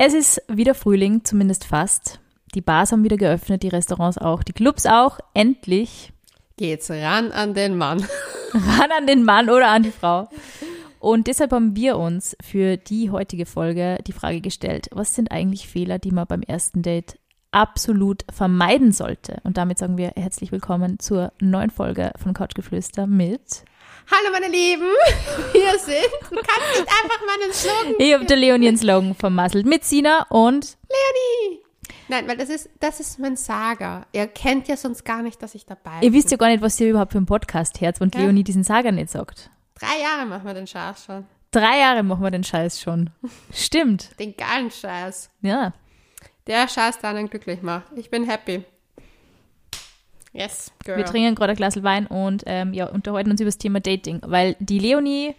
[0.00, 2.20] Es ist wieder Frühling, zumindest fast.
[2.54, 5.18] Die Bars haben wieder geöffnet, die Restaurants auch, die Clubs auch.
[5.34, 6.12] Endlich
[6.56, 8.06] Geht's ran an den Mann.
[8.54, 10.28] ran an den Mann oder an die Frau.
[11.00, 15.66] Und deshalb haben wir uns für die heutige Folge die Frage gestellt, was sind eigentlich
[15.66, 17.18] Fehler, die man beim ersten Date
[17.50, 19.40] absolut vermeiden sollte?
[19.42, 23.64] Und damit sagen wir herzlich willkommen zur neuen Folge von Couchgeflüster mit
[24.10, 24.86] Hallo meine Lieben,
[25.52, 25.96] wir sind.
[26.30, 27.94] Du kannst nicht einfach meinen Slogan.
[27.98, 31.60] Ich habe der Leonie einen Slogan vermasselt mit Sina und Leonie.
[32.08, 34.06] Nein, weil das ist, das ist mein Saga.
[34.12, 36.14] Ihr kennt ja sonst gar nicht, dass ich dabei ihr bin.
[36.14, 38.20] wisst ja gar nicht, was ihr überhaupt für einen Podcast hört, wenn Ja.
[38.20, 39.50] Leonie diesen Saga nicht sagt.
[39.78, 41.26] Drei Jahre machen wir den Scheiß schon.
[41.50, 43.10] Drei Jahre machen wir den Scheiß schon.
[43.52, 44.18] Stimmt.
[44.18, 45.30] Den geilen Scheiß.
[45.42, 45.74] Ja.
[46.46, 47.84] Der Scheiß, der einen glücklich macht.
[47.94, 48.64] Ich bin happy.
[50.38, 50.96] Yes, girl.
[50.98, 54.20] Wir trinken gerade ein Glas Wein und ähm, ja, unterhalten uns über das Thema Dating,
[54.24, 55.34] weil die Leonie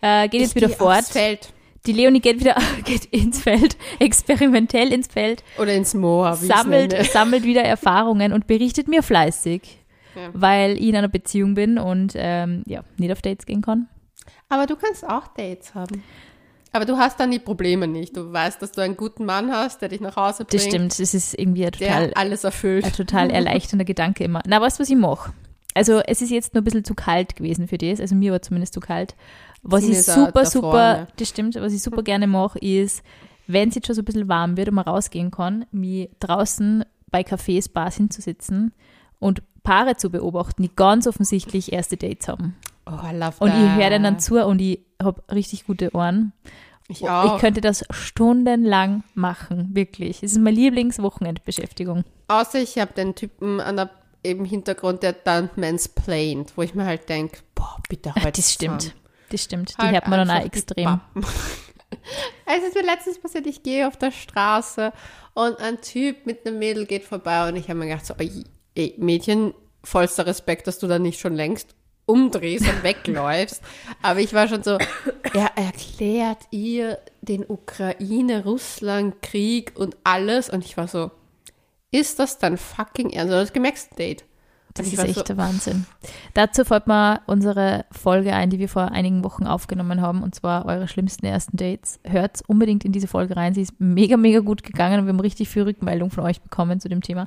[0.00, 0.98] äh, geht jetzt Ich wieder geh fort.
[1.00, 1.52] Aufs Feld.
[1.86, 6.94] Die Leonie geht wieder geht ins Feld, experimentell ins Feld, Oder ins Moor, wie sammelt,
[7.12, 9.78] sammelt wieder Erfahrungen und berichtet mir fleißig,
[10.16, 10.30] Ja.
[10.32, 13.88] weil ich in einer Beziehung bin und ähm, ja, nicht auf Dates gehen kann.
[14.48, 16.02] Aber du kannst auch Dates haben.
[16.76, 18.14] Aber du hast dann die Probleme nicht.
[18.16, 20.52] Du weißt, dass du einen guten Mann hast, der dich nach Hause bringt.
[20.52, 22.84] Das stimmt, das ist irgendwie ein total, alles erfüllt.
[22.84, 24.42] ein total erleichternder Gedanke immer.
[24.46, 25.32] Na, weißt du, was ich mache?
[25.72, 28.42] Also es ist jetzt nur ein bisschen zu kalt gewesen für das, also mir war
[28.42, 29.14] zumindest zu kalt.
[29.62, 31.06] Was Sine ich super, da super, vorne.
[31.16, 33.02] das stimmt, was ich super gerne mache, ist,
[33.46, 36.84] wenn es jetzt schon so ein bisschen warm wird und man rausgehen kann, mich draußen
[37.10, 38.72] bei Cafés, Bars hinzusitzen
[39.18, 42.54] und Paare zu beobachten, die ganz offensichtlich erste Dates haben.
[42.86, 43.58] Oh, I love Und that.
[43.58, 46.32] ich höre dann zu und ich habe richtig gute Ohren.
[46.88, 47.34] Ich auch.
[47.34, 50.22] Ich könnte das stundenlang machen, wirklich.
[50.22, 52.04] Es ist meine Lieblingswochenendbeschäftigung.
[52.28, 53.90] Außer ich habe den Typen an der
[54.22, 58.94] im Hintergrund, der dann mansplained, wo ich mir halt denke, boah, bitte halt Das stimmt.
[59.30, 59.72] Das stimmt.
[59.72, 61.00] Die Halt hört man dann auch extrem.
[62.46, 64.92] Es ist mir letztens passiert, ich gehe auf der Straße
[65.34, 68.14] und ein Typ mit einem Mädel geht vorbei und ich habe mir gedacht, so,
[68.74, 69.54] ey, Mädchen,
[69.84, 71.74] vollster Respekt, dass du da nicht schon längst
[72.06, 73.62] umdrehst und wegläufst.
[74.02, 74.78] Aber ich war schon so,
[75.34, 81.10] er erklärt ihr den Ukraine-Russland-Krieg und alles und ich war so,
[81.90, 83.32] ist das dann fucking ernst?
[83.32, 84.24] Das gemächste Date?
[84.76, 85.86] Das ist echt so, der Wahnsinn.
[86.34, 90.66] Dazu fällt mir unsere Folge ein, die wir vor einigen Wochen aufgenommen haben, und zwar
[90.66, 91.98] eure schlimmsten ersten Dates.
[92.04, 93.54] Hört unbedingt in diese Folge rein.
[93.54, 96.80] Sie ist mega, mega gut gegangen und wir haben richtig viel Rückmeldung von euch bekommen
[96.80, 97.26] zu dem Thema.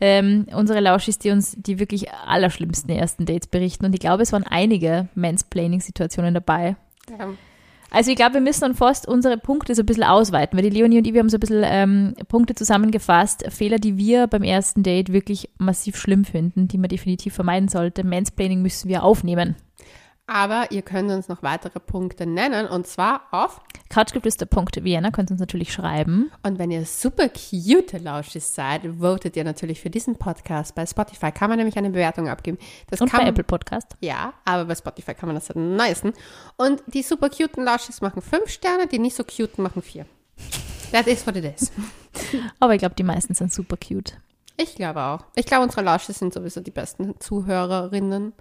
[0.00, 3.86] Ähm, unsere Lauschis, die uns die wirklich allerschlimmsten ersten Dates berichten.
[3.86, 6.76] Und ich glaube, es waren einige Mansplaining-Situationen dabei.
[7.18, 7.28] ja,
[7.90, 10.76] Also ich glaube, wir müssen dann fast unsere Punkte so ein bisschen ausweiten, weil die
[10.76, 14.44] Leonie und ich, wir haben so ein bisschen ähm, Punkte zusammengefasst, Fehler, die wir beim
[14.44, 18.04] ersten Date wirklich massiv schlimm finden, die man definitiv vermeiden sollte.
[18.04, 19.56] Mansplaining müssen wir aufnehmen.
[20.30, 25.40] Aber ihr könnt uns noch weitere Punkte nennen und zwar auf Couchgeflüster.vienna könnt ihr uns
[25.40, 26.30] natürlich schreiben.
[26.44, 30.76] Und wenn ihr super cute Lauschis seid, votet ihr natürlich für diesen Podcast.
[30.76, 32.58] Bei Spotify kann man nämlich eine Bewertung abgeben.
[32.88, 33.96] Das Und kann bei Apple Podcast.
[33.98, 36.12] Ja, aber bei Spotify kann man das am meisten.
[36.56, 40.06] Und die super cuten Lauschis machen fünf Sterne, die nicht so cuten machen vier.
[40.92, 41.72] That is what it is.
[42.60, 44.16] Aber ich glaube, die meisten sind super cute.
[44.60, 45.20] Ich glaube auch.
[45.36, 48.32] Ich glaube, unsere Lauschis sind sowieso die besten Zuhörerinnen.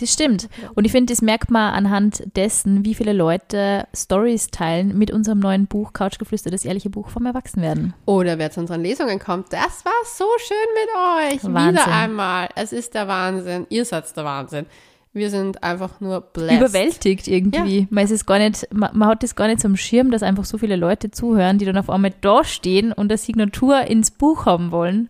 [0.00, 0.48] Das stimmt.
[0.74, 5.40] Und ich finde, das merkt man anhand dessen, wie viele Leute Stories teilen mit unserem
[5.40, 7.94] neuen Buch Couchgeflüster, das ehrliche Buch vom Erwachsenwerden.
[8.06, 11.52] Oder wer zu unseren Lesungen kommt, das war so schön mit euch.
[11.52, 11.72] Wahnsinn.
[11.74, 12.48] Wieder einmal.
[12.54, 13.66] Es ist der Wahnsinn.
[13.70, 14.66] Ihr seid der Wahnsinn.
[15.12, 16.60] Wir sind einfach nur blessed.
[16.60, 17.88] überwältigt irgendwie.
[17.90, 20.44] Man, ist es gar nicht, man, man hat das gar nicht am Schirm, dass einfach
[20.44, 24.46] so viele Leute zuhören, die dann auf einmal da stehen und eine Signatur ins Buch
[24.46, 25.08] haben wollen.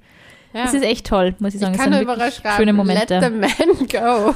[0.53, 0.64] Ja.
[0.64, 1.75] Das ist echt toll, muss ich ich sagen.
[1.75, 3.70] Das kann nur sind überall wirklich schreiben, schöne let the Momente.
[3.78, 4.34] man go.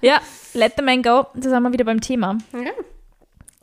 [0.00, 0.20] Ja,
[0.54, 1.26] let the man go.
[1.34, 2.38] Da sind wir wieder beim Thema.
[2.52, 2.70] Ja.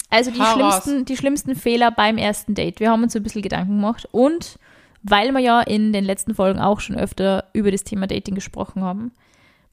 [0.10, 2.80] Also die Hau schlimmsten, die schlimmsten Fehler beim ersten Date.
[2.80, 4.58] Wir haben uns ein bisschen Gedanken gemacht und
[5.04, 8.84] weil wir ja in den letzten Folgen auch schon öfter über das Thema Dating gesprochen
[8.84, 9.12] haben.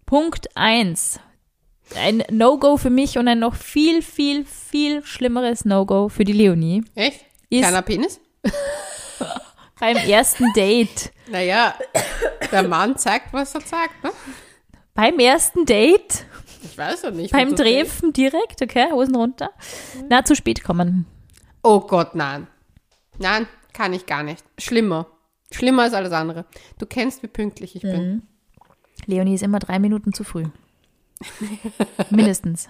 [0.05, 1.19] Punkt eins
[1.97, 6.85] Ein No-Go für mich und ein noch viel, viel, viel schlimmeres No-Go für die Leonie
[6.95, 7.25] Echt?
[7.49, 8.21] Ist- Kleiner Penis?
[9.79, 11.13] Beim ersten Date.
[11.29, 11.75] Naja,
[12.53, 14.11] der Mann zeigt, was er sagt, ne?
[14.95, 16.25] Beim ersten Date?
[16.63, 17.33] Ich weiß ja nicht.
[17.33, 17.61] Beim was.
[17.61, 19.51] Treffen direkt, okay, Hosen runter.
[20.09, 21.07] Na, zu spät kommen.
[21.63, 22.47] Oh Gott, nein.
[23.19, 24.45] Nein, kann ich gar nicht.
[24.59, 25.07] Schlimmer.
[25.53, 26.45] Schlimmer als alles andere.
[26.79, 27.91] Du kennst, wie pünktlich ich Mhm.
[27.91, 28.23] bin.
[29.07, 30.45] Leonie ist immer drei Minuten zu früh.
[32.11, 32.69] Mindestens.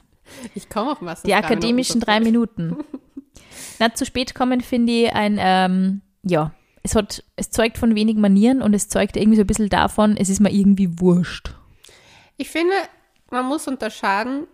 [0.54, 2.76] Ich komme auch meistens Die akademischen drei Minuten.
[3.78, 6.52] Na, zu spät kommen finde ich ein, ähm, ja,
[6.86, 10.16] es hat, es zeugt von wenig Manieren und es zeugt irgendwie so ein bisschen davon,
[10.16, 11.52] es ist mir irgendwie wurscht.
[12.36, 12.74] Ich finde,
[13.30, 14.46] man muss unterscheiden,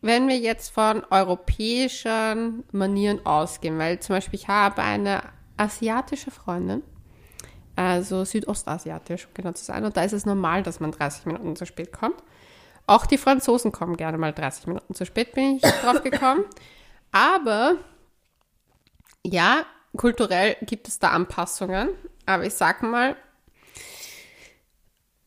[0.00, 5.22] wenn wir jetzt von europäischen Manieren ausgehen, weil zum Beispiel ich habe eine
[5.58, 6.82] asiatische Freundin,
[7.74, 11.56] also südostasiatisch, um genau zu sein, und da ist es normal, dass man 30 Minuten
[11.56, 12.22] zu spät kommt.
[12.86, 16.44] Auch die Franzosen kommen gerne mal 30 Minuten zu spät, bin ich drauf gekommen.
[17.12, 17.74] Aber
[19.24, 21.88] ja, kulturell gibt es da Anpassungen,
[22.26, 23.16] aber ich sag mal,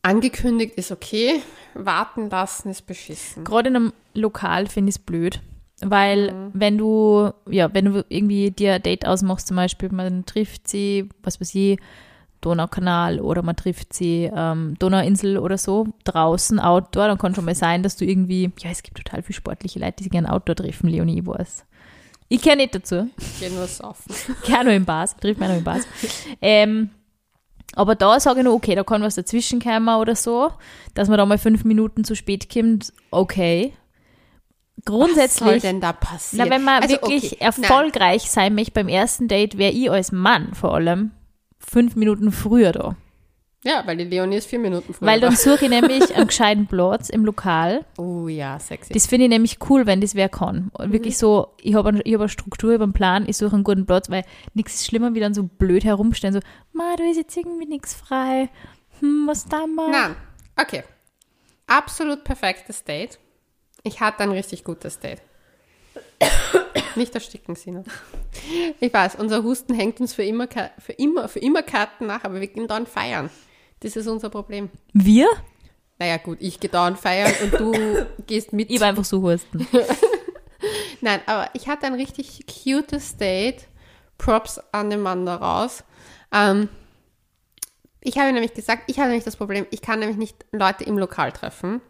[0.02, 1.42] angekündigt ist okay,
[1.74, 3.44] warten lassen ist beschissen.
[3.44, 5.40] Gerade in einem Lokal finde ich es blöd.
[5.82, 6.50] Weil Mhm.
[6.52, 11.08] wenn du, ja, wenn du irgendwie dir ein Date ausmachst, zum Beispiel, man trifft sie,
[11.22, 11.78] was weiß ich,
[12.42, 17.54] Donaukanal oder man trifft sie ähm, Donauinsel oder so, draußen, Outdoor, dann kann schon mal
[17.66, 20.56] sein, dass du irgendwie, ja, es gibt total viele sportliche Leute, die sich gerne Outdoor
[20.56, 21.64] treffen, Leonie, ich weiß.
[22.32, 23.10] Ich kenne nicht dazu.
[23.18, 24.14] Ich gehe nur saufen.
[24.46, 25.82] Gerne nur im Bars, trifft man nur im Bars.
[26.40, 26.90] Ähm,
[27.74, 30.52] aber da sage ich nur, okay, da kann was dazwischen kommen oder so,
[30.94, 33.72] dass man da mal fünf Minuten zu spät kommt, okay.
[34.76, 36.48] Was soll Grundsätzlich, denn da passieren?
[36.48, 37.46] na, wenn man Also, wirklich okay, nein.
[37.48, 41.10] erfolgreich sein möchte beim ersten Date, wäre ich als Mann vor allem
[41.58, 42.96] fünf Minuten früher da.
[43.62, 45.06] Ja, weil die Leonie ist vier Minuten früher.
[45.06, 45.36] Weil dann da.
[45.36, 47.84] suche ich nämlich einen gescheiten Platz im Lokal.
[47.98, 48.92] Oh ja, sexy.
[48.92, 50.70] Das finde ich nämlich cool, wenn das wer kann.
[50.72, 53.36] Und wirklich so, ich habe ein, ich hab eine Struktur, ich habe einen Plan, ich
[53.36, 54.24] suche einen guten Platz, weil
[54.54, 56.40] nichts ist schlimmer, wie dann so blöd herumstehen, so,
[56.72, 58.48] ma, da ist jetzt irgendwie nichts frei.
[59.00, 59.90] Hm, was da mal?
[59.90, 60.16] Nein,
[60.58, 60.82] okay.
[61.66, 63.18] Absolut perfektes Date.
[63.82, 65.22] Ich hatte ein richtig gutes Date.
[66.96, 67.84] Nicht ersticken, Sina.
[68.80, 70.48] Ich weiß, unser Husten hängt uns für immer,
[70.78, 73.30] für immer, für immer Karten nach, aber wir gehen dauernd feiern.
[73.80, 74.70] Das ist unser Problem.
[74.92, 75.28] Wir?
[75.98, 78.70] Naja, gut, ich gehe dauernd feiern und du gehst mit.
[78.70, 79.66] Ich war einfach so husten.
[81.00, 83.66] Nein, aber ich hatte ein richtig cutes Date.
[84.18, 85.82] Props an den Mann daraus.
[86.30, 86.68] Ähm,
[88.02, 90.98] ich habe nämlich gesagt, ich habe nämlich das Problem, ich kann nämlich nicht Leute im
[90.98, 91.80] Lokal treffen.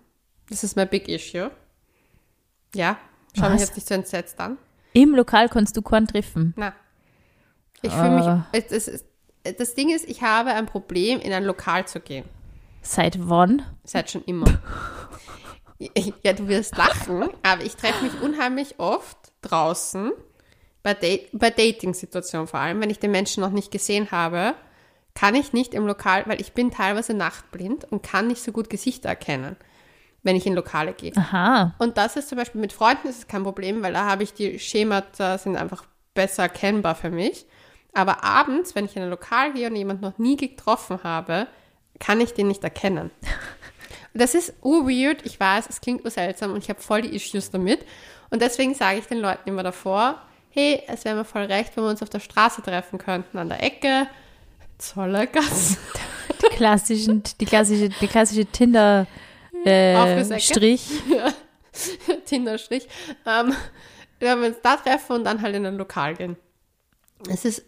[0.49, 1.51] Das ist mein Big Issue.
[2.75, 2.99] Ja,
[3.37, 3.61] schau mich Was?
[3.63, 4.59] jetzt nicht so entsetzt an.
[4.93, 6.55] Im Lokal kannst du keinen treffen.
[6.57, 6.73] Na.
[7.83, 8.27] Ich fühle mich.
[8.27, 8.47] Ah.
[8.53, 9.05] Es, es,
[9.43, 12.25] das Ding ist, ich habe ein Problem, in ein Lokal zu gehen.
[12.83, 13.63] Seit wann?
[13.85, 14.47] Seit schon immer.
[16.23, 20.13] ja, du wirst lachen, aber ich treffe mich unheimlich oft draußen,
[20.83, 24.55] bei, Date, bei Dating-Situationen vor allem, wenn ich den Menschen noch nicht gesehen habe,
[25.15, 28.71] kann ich nicht im Lokal, weil ich bin teilweise nachtblind und kann nicht so gut
[28.71, 29.57] Gesichter erkennen,
[30.23, 31.13] wenn ich in Lokale gehe.
[31.17, 31.75] Aha.
[31.79, 34.33] Und das ist zum Beispiel mit Freunden ist es kein Problem, weil da habe ich
[34.33, 35.85] die Schemata sind einfach
[36.15, 37.47] besser erkennbar für mich.
[37.93, 41.47] Aber abends, wenn ich in ein Lokal gehe und jemanden noch nie getroffen habe,
[41.99, 43.11] kann ich den nicht erkennen.
[44.13, 47.87] Das ist urweird, ich weiß, es klingt seltsam und ich habe voll die Issues damit.
[48.31, 51.85] Und deswegen sage ich den Leuten immer davor, hey, es wäre mir voll recht, wenn
[51.85, 54.09] wir uns auf der Straße treffen könnten, an der Ecke,
[54.79, 55.79] Zollergasse.
[56.43, 59.07] Die klassischen, die klassische, die klassische Tinder
[59.65, 60.41] äh.
[60.41, 60.89] Strich.
[62.25, 62.89] Tinderstrich,
[63.27, 63.55] ähm,
[64.19, 66.37] wenn wir uns da treffen und dann halt in ein Lokal gehen.
[67.29, 67.65] Es ist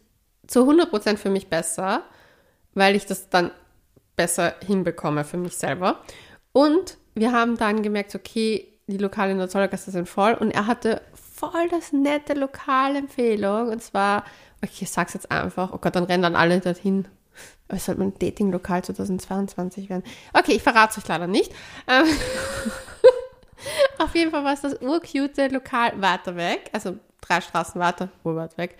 [0.47, 2.03] zu 100% für mich besser,
[2.75, 3.51] weil ich das dann
[4.17, 6.01] besser hinbekomme für mich selber.
[6.53, 10.67] Und wir haben dann gemerkt, okay, die Lokale in der Zollergasse sind voll und er
[10.67, 14.25] hatte voll das nette Lokalempfehlung und zwar,
[14.63, 17.09] okay, ich sag's jetzt einfach, oh Gott, dann rennen dann alle dorthin.
[17.69, 20.03] Aber Es sollte ein Dating-Lokal 2022 werden.
[20.35, 21.53] Okay, ich verrate es euch leider nicht.
[21.89, 22.05] Ähm,
[23.99, 28.59] auf jeden Fall war es das urcute Lokal weiter weg, also drei Straßen weiter, urweit
[28.59, 28.77] weg.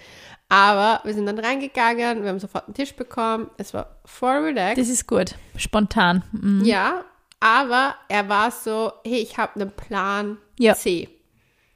[0.53, 4.77] Aber wir sind dann reingegangen, wir haben sofort einen Tisch bekommen, es war voll relaxed.
[4.77, 5.35] Das ist gut.
[5.57, 6.23] Spontan.
[6.33, 6.63] Mhm.
[6.63, 7.05] ja,
[7.41, 10.75] aber er war so, hey, ich habe einen Plan Ja.
[10.75, 11.09] C.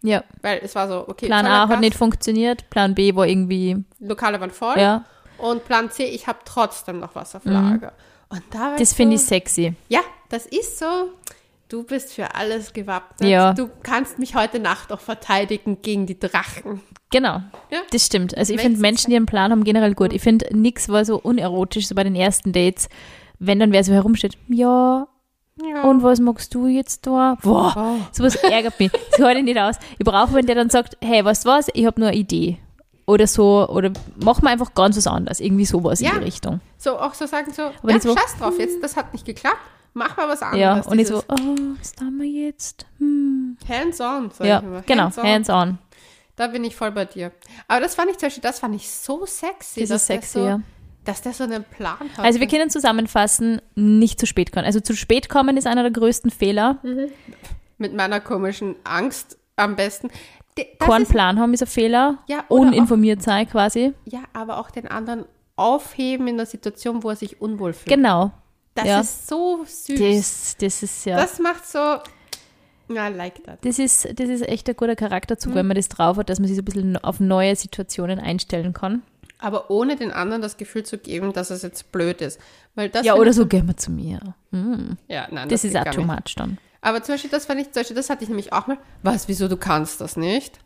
[0.02, 0.23] Ja.
[0.42, 4.38] Weil es war so, okay, Plan A hat nicht funktioniert, Plan B war irgendwie, Lokale
[4.40, 4.78] waren voll.
[4.78, 5.04] ja.
[5.38, 7.92] Und Plan C, ich habe trotzdem noch was auf Lager.
[8.28, 8.76] Und da Mhm.
[8.78, 9.75] Das so, finde ich sexy.
[9.88, 11.11] Ja, das ist so.
[11.68, 13.28] Du bist für alles gewappnet.
[13.28, 13.52] Ja.
[13.52, 16.80] Du kannst mich heute Nacht auch verteidigen gegen die Drachen.
[17.11, 17.40] Genau.
[17.70, 17.80] Ja.
[17.90, 18.37] Das stimmt.
[18.37, 20.12] Also ich finde Menschen, die einen Plan haben, generell gut.
[20.12, 22.88] Ich finde, nichts war so unerotisch, so bei den ersten Dates.
[23.40, 25.08] Wenn dann wer so herumsteht, ja,
[25.61, 25.82] Ja.
[25.82, 27.37] und was magst du jetzt da?
[27.42, 28.04] Boah, Oh.
[28.12, 28.90] sowas ärgert mich.
[29.11, 29.76] Das halte ich nicht aus.
[29.99, 32.58] Ich brauche, wenn der dann sagt, hey, weißt du was, ich habe nur eine Idee.
[33.06, 33.90] Oder so, oder
[34.23, 35.40] machen wir einfach ganz was anderes.
[35.40, 36.11] Irgendwie sowas Ja.
[36.12, 36.61] in die Richtung.
[36.78, 39.58] So auch so sagen so, ja, nicht so, scheiß drauf jetzt, das hat nicht geklappt.
[39.97, 40.61] Mach mal was anderes.
[40.61, 42.85] Ja, und ich so, oh, was tun wir jetzt?
[42.99, 43.57] Hm.
[43.67, 44.83] Hands-on, sag Ja, ich immer.
[44.83, 45.25] genau, Hands-on.
[45.26, 45.79] hands on.
[46.37, 47.33] Da bin ich voll bei dir.
[47.67, 49.81] Aber das fand ich zum Beispiel, das fand ich so sexy.
[49.81, 50.61] Das dass ist der sexy, so, ja.
[51.07, 52.25] Dass der so einen Plan hat.
[52.25, 54.67] Also wir können zusammenfassen, nicht zu spät kommen.
[54.67, 56.79] Also zu spät kommen ist einer der größten Fehler.
[57.79, 60.11] Mit meiner komischen Angst am besten.
[60.79, 62.19] Keinen Plan haben ist ein Fehler.
[62.26, 63.95] Ja, Uninformiert sein quasi.
[64.05, 65.25] ja, aber auch den anderen
[65.57, 67.88] aufheben in der Situation, wo er sich unwohl fühlt.
[67.95, 68.33] Genau.
[68.76, 69.00] Das ja.
[69.00, 69.99] ist so süß.
[69.99, 71.16] Das, das ist ja.
[71.16, 71.78] Das macht so,
[72.88, 73.59] I like that.
[73.64, 75.56] Das ist, das ist echt ein guter Charakterzug, Mhm.
[75.56, 78.73] wenn man das drauf hat, dass man sich so ein bisschen auf neue Situationen einstellen
[78.73, 79.02] kann.
[79.38, 82.40] Aber ohne den anderen das Gefühl zu geben, dass es jetzt blöd ist.
[82.75, 84.21] Weil das ja, oder so, gehen wir zu mir.
[84.52, 84.97] Hm.
[85.09, 86.59] Ja, nein, Das, ist geht auch too much dann.
[86.80, 88.78] Aber zum Beispiel, das fand ich, zum Beispiel, das hatte ich nämlich auch mal.
[89.02, 90.59] Was, wieso du kannst das nicht?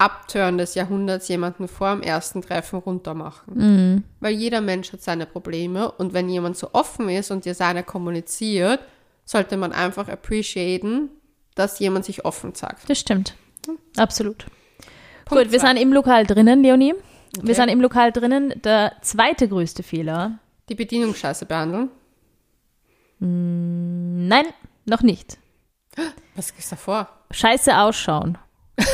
[0.00, 3.54] Abturn des Jahrhunderts jemanden vor dem ersten Treffen runter machen.
[3.54, 4.04] Mhm.
[4.20, 7.82] Weil jeder Mensch hat seine Probleme und wenn jemand so offen ist und dir seine
[7.82, 8.80] kommuniziert,
[9.26, 11.10] sollte man einfach appreciaten,
[11.54, 12.88] dass jemand sich offen sagt.
[12.88, 13.34] Das stimmt.
[13.96, 14.46] Absolut.
[15.26, 15.68] Punkt Gut, wir zwei.
[15.68, 16.94] sind im Lokal drinnen, Leonie.
[17.36, 17.46] Okay.
[17.46, 18.54] Wir sind im Lokal drinnen.
[18.64, 20.38] Der zweite größte Fehler.
[20.70, 21.90] Die Bedienung scheiße behandeln.
[23.18, 24.46] Nein,
[24.86, 25.36] noch nicht.
[26.34, 27.08] Was ist davor?
[27.30, 28.38] Scheiße ausschauen.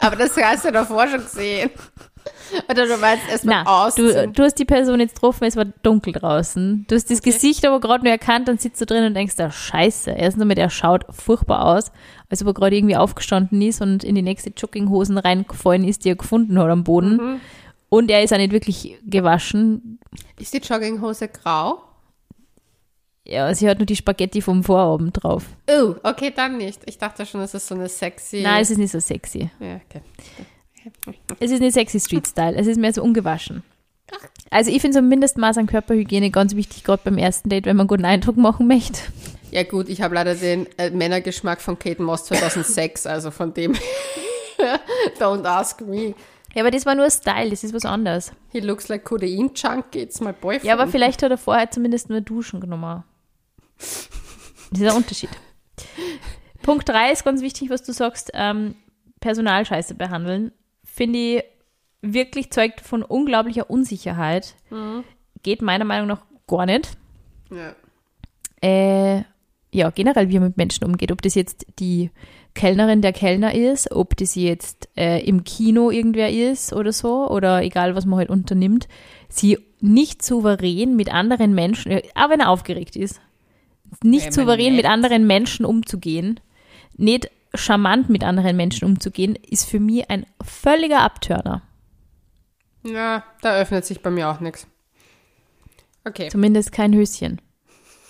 [0.00, 1.70] Aber das hast du davor schon gesehen.
[2.70, 6.12] Oder du meinst erstmal Na, du, du hast die Person jetzt getroffen, es war dunkel
[6.12, 6.84] draußen.
[6.88, 9.50] Du hast das Gesicht aber gerade nur erkannt, dann sitzt du drin und denkst, da
[9.50, 10.10] scheiße.
[10.10, 11.90] Erstens einmal, der schaut furchtbar aus,
[12.30, 16.10] als ob er gerade irgendwie aufgestanden ist und in die nächste Jogginghosen reingefallen ist, die
[16.10, 17.16] er gefunden hat am Boden.
[17.16, 17.40] Mhm.
[17.90, 19.98] Und er ist auch nicht wirklich gewaschen.
[20.38, 21.82] Ist die Jogginghose grau?
[23.28, 25.44] Ja, sie hat nur die Spaghetti vom Vorabend drauf.
[25.70, 26.80] Oh, okay, dann nicht.
[26.86, 28.40] Ich dachte schon, das ist so eine sexy.
[28.42, 29.50] Nein, es ist nicht so sexy.
[29.60, 30.00] ja, okay.
[31.38, 33.62] Es ist nicht sexy Street Style, es ist mehr so ungewaschen.
[34.50, 37.76] Also ich finde so ein Mindestmaß an Körperhygiene ganz wichtig, gerade beim ersten Date, wenn
[37.76, 39.00] man einen guten Eindruck machen möchte.
[39.50, 43.74] Ja gut, ich habe leider den äh, Männergeschmack von Kate Moss 2006, also von dem
[45.18, 46.14] Don't ask me.
[46.54, 48.32] Ja, aber das war nur Style, das ist was anderes.
[48.50, 50.64] He looks like Codein Junkie, it's my boyfriend.
[50.64, 53.04] Ja, aber vielleicht hat er vorher zumindest nur Duschen genommen.
[53.78, 55.30] Das ist ein Unterschied.
[56.62, 58.74] Punkt 3 ist ganz wichtig, was du sagst, ähm,
[59.20, 60.52] Personalscheiße behandeln.
[60.84, 61.44] Finde ich
[62.02, 64.54] wirklich zeugt von unglaublicher Unsicherheit.
[65.42, 66.90] Geht meiner Meinung nach gar nicht.
[67.50, 67.74] Ja.
[68.60, 69.22] äh,
[69.70, 71.12] ja, generell, wie man mit Menschen umgeht.
[71.12, 72.10] Ob das jetzt die
[72.54, 77.62] Kellnerin der Kellner ist, ob das jetzt äh, im Kino irgendwer ist oder so, oder
[77.62, 78.88] egal, was man halt unternimmt,
[79.28, 83.20] sie nicht souverän mit anderen Menschen, äh, auch wenn er aufgeregt ist,
[84.02, 86.40] nicht man souverän mit anderen Menschen umzugehen,
[86.96, 91.62] nicht charmant mit anderen Menschen umzugehen, ist für mich ein völliger Abtörner.
[92.84, 94.66] ja, da öffnet sich bei mir auch nichts.
[96.04, 97.40] Okay, Zumindest kein Höschen.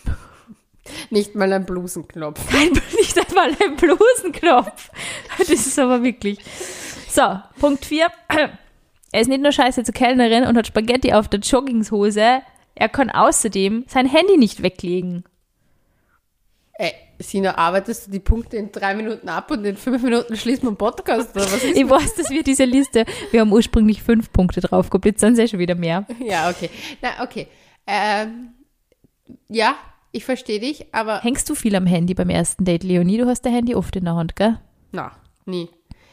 [1.11, 2.47] nicht mal ein Blusenknopf.
[2.51, 4.91] Kein, nicht einmal ein Blusenknopf.
[5.39, 6.39] Das ist aber wirklich.
[7.09, 8.09] So, Punkt 4.
[9.11, 12.43] Er ist nicht nur scheiße zur Kellnerin und hat Spaghetti auf der Joggingshose.
[12.75, 15.25] Er kann außerdem sein Handy nicht weglegen.
[16.81, 20.63] Ey, Sina, arbeitest du die Punkte in drei Minuten ab und in fünf Minuten schließt
[20.63, 21.77] man Podcast oder was ist?
[21.77, 25.33] Ich weiß, dass wir diese Liste, wir haben ursprünglich fünf Punkte drauf gehabt, jetzt sind
[25.33, 26.07] es ja schon wieder mehr.
[26.25, 26.71] Ja, okay.
[27.03, 27.49] Na, okay.
[27.85, 28.51] Ähm,
[29.49, 29.75] ja,
[30.13, 33.19] ich verstehe dich, aber Hängst du viel am Handy beim ersten Date, Leonie?
[33.19, 34.61] Du hast dein Handy oft in der Hand, gell?
[34.93, 35.11] na,
[35.47, 35.69] nie.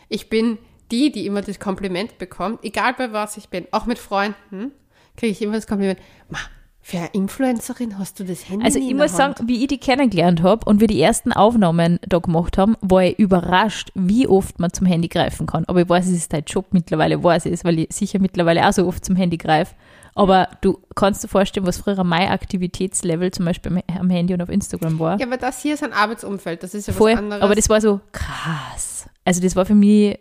[0.10, 0.58] Ich bin
[0.92, 4.72] die, die immer das Kompliment bekommt, egal bei was ich bin, auch mit Freunden,
[5.16, 6.40] kriege ich immer das Kompliment, Ma,
[6.88, 9.38] für eine Influencerin hast du das Handy Also ich muss Hand.
[9.40, 13.04] sagen, wie ich die kennengelernt habe und wir die ersten Aufnahmen da gemacht haben, war
[13.06, 15.66] ich überrascht, wie oft man zum Handy greifen kann.
[15.66, 18.68] Aber ich weiß, es ist dein Job mittlerweile, weiß ich es, weil ich sicher mittlerweile
[18.68, 19.74] auch so oft zum Handy greife.
[20.14, 24.44] Aber du kannst dir vorstellen, was früher mein Aktivitätslevel zum Beispiel am- am Handy und
[24.44, 25.20] auf Instagram war.
[25.20, 27.14] Ja, aber das hier ist ein Arbeitsumfeld, das ist ja Voll.
[27.14, 27.42] was anderes.
[27.42, 29.10] Aber das war so krass.
[29.26, 30.20] Also das war für mich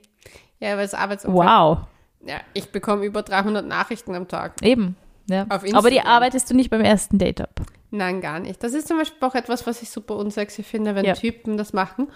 [0.61, 1.47] ja, aber das Arbeitsumfeld.
[1.47, 1.78] wow.
[2.26, 4.54] Ja, ich bekomme über 300 Nachrichten am Tag.
[4.62, 4.97] Eben.
[5.28, 5.47] Ja.
[5.49, 7.61] Aber die arbeitest du nicht beim ersten Date ab.
[7.90, 8.62] Nein, gar nicht.
[8.62, 11.14] Das ist zum Beispiel auch etwas, was ich super unsexy finde, wenn Ja.
[11.14, 12.09] Typen das machen.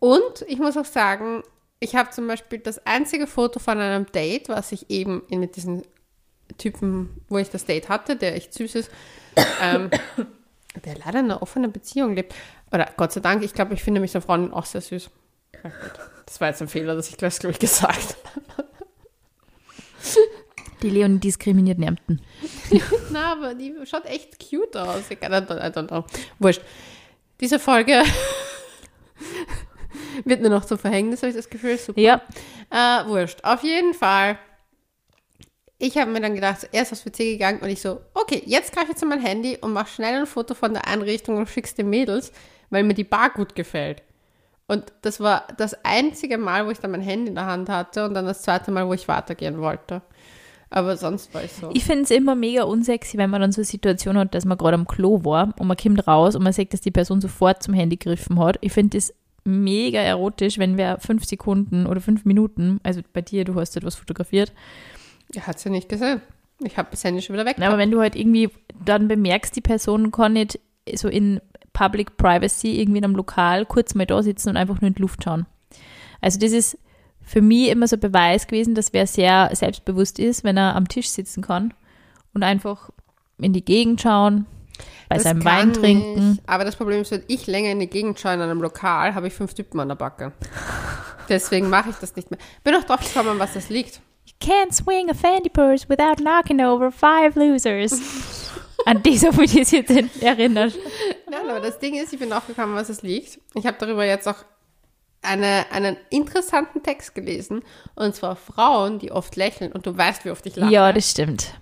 [0.00, 1.42] Und ich muss auch sagen,
[1.80, 5.82] ich habe zum Beispiel das einzige Foto von einem Date, was ich eben mit diesen
[6.56, 8.90] Typen, wo ich das Date hatte, der echt süß ist,
[9.62, 9.90] ähm,
[10.84, 12.34] der leider in einer offenen Beziehung lebt.
[12.72, 15.10] Oder Gott sei Dank, ich glaube, ich finde mich so Freundin auch sehr süß.
[16.26, 18.16] Das war jetzt ein Fehler, dass ich das, glaube ich, gesagt
[18.56, 18.67] habe.
[20.82, 22.20] Die Leonie diskriminiert niemanden.
[23.10, 25.10] Na, aber die schaut echt cute aus.
[25.10, 26.04] Ich kann, I don't, know.
[26.38, 26.62] Wurscht.
[27.40, 28.02] Diese Folge
[30.24, 31.78] wird nur noch zum Verhängnis, habe ich das Gefühl.
[31.78, 32.00] Super.
[32.00, 32.22] Ja,
[32.70, 33.42] Äh, wurscht.
[33.44, 34.38] Auf jeden Fall.
[35.78, 38.90] Ich habe mir dann gedacht, erst aufs PC gegangen und ich so, okay, jetzt greife
[38.90, 41.88] ich zu mein Handy und mache schnell ein Foto von der Einrichtung und schick's den
[41.88, 42.32] Mädels,
[42.70, 44.02] weil mir die Bar gut gefällt.
[44.66, 48.04] Und das war das einzige Mal, wo ich dann mein Handy in der Hand hatte
[48.04, 50.02] und dann das zweite Mal, wo ich weitergehen wollte.
[50.70, 51.70] Aber sonst war ich so.
[51.72, 54.58] Ich finde es immer mega unsexy, wenn man dann so eine Situation hat, dass man
[54.58, 57.62] gerade am Klo war und man kommt raus und man sieht, dass die Person sofort
[57.62, 58.58] zum Handy gegriffen hat.
[58.60, 63.44] Ich finde das mega erotisch, wenn wer fünf Sekunden oder fünf Minuten, also bei dir,
[63.44, 64.52] du hast etwas fotografiert,
[65.34, 66.20] Er hat sie nicht gesehen.
[66.60, 67.56] Ich habe das Handy schon wieder weg.
[67.58, 68.50] Na, aber wenn du halt irgendwie
[68.84, 70.58] dann bemerkst, die Person kann nicht
[70.94, 71.40] so in
[71.72, 75.02] Public Privacy irgendwie in einem Lokal kurz mal da sitzen und einfach nur in die
[75.02, 75.46] Luft schauen.
[76.20, 76.78] Also das ist
[77.28, 80.88] für mich immer so ein Beweis gewesen, dass wer sehr selbstbewusst ist, wenn er am
[80.88, 81.74] Tisch sitzen kann
[82.32, 82.90] und einfach
[83.38, 84.46] in die Gegend schauen,
[85.08, 86.38] bei Das seinem Wein trinken.
[86.42, 89.14] Ich, aber das Problem ist, wenn ich länger in die Gegend schaue in einem Lokal,
[89.14, 90.32] habe ich fünf Typen an der Backe.
[91.28, 92.40] Deswegen mache ich das nicht mehr.
[92.64, 94.00] Bin auch drauf gekommen, was das liegt.
[94.26, 98.00] You can't swing a Fendi purse without knocking over five losers.
[98.86, 100.72] An die so mich jetzt erinnert.
[101.30, 103.38] Nein, aber das Ding ist, ich bin drauf gekommen, was es liegt.
[103.54, 104.44] Ich habe darüber jetzt auch
[105.22, 107.62] eine, einen interessanten Text gelesen.
[107.94, 109.72] Und zwar Frauen, die oft lächeln.
[109.72, 110.72] Und du weißt, wie oft ich lache.
[110.72, 111.54] Ja, das stimmt.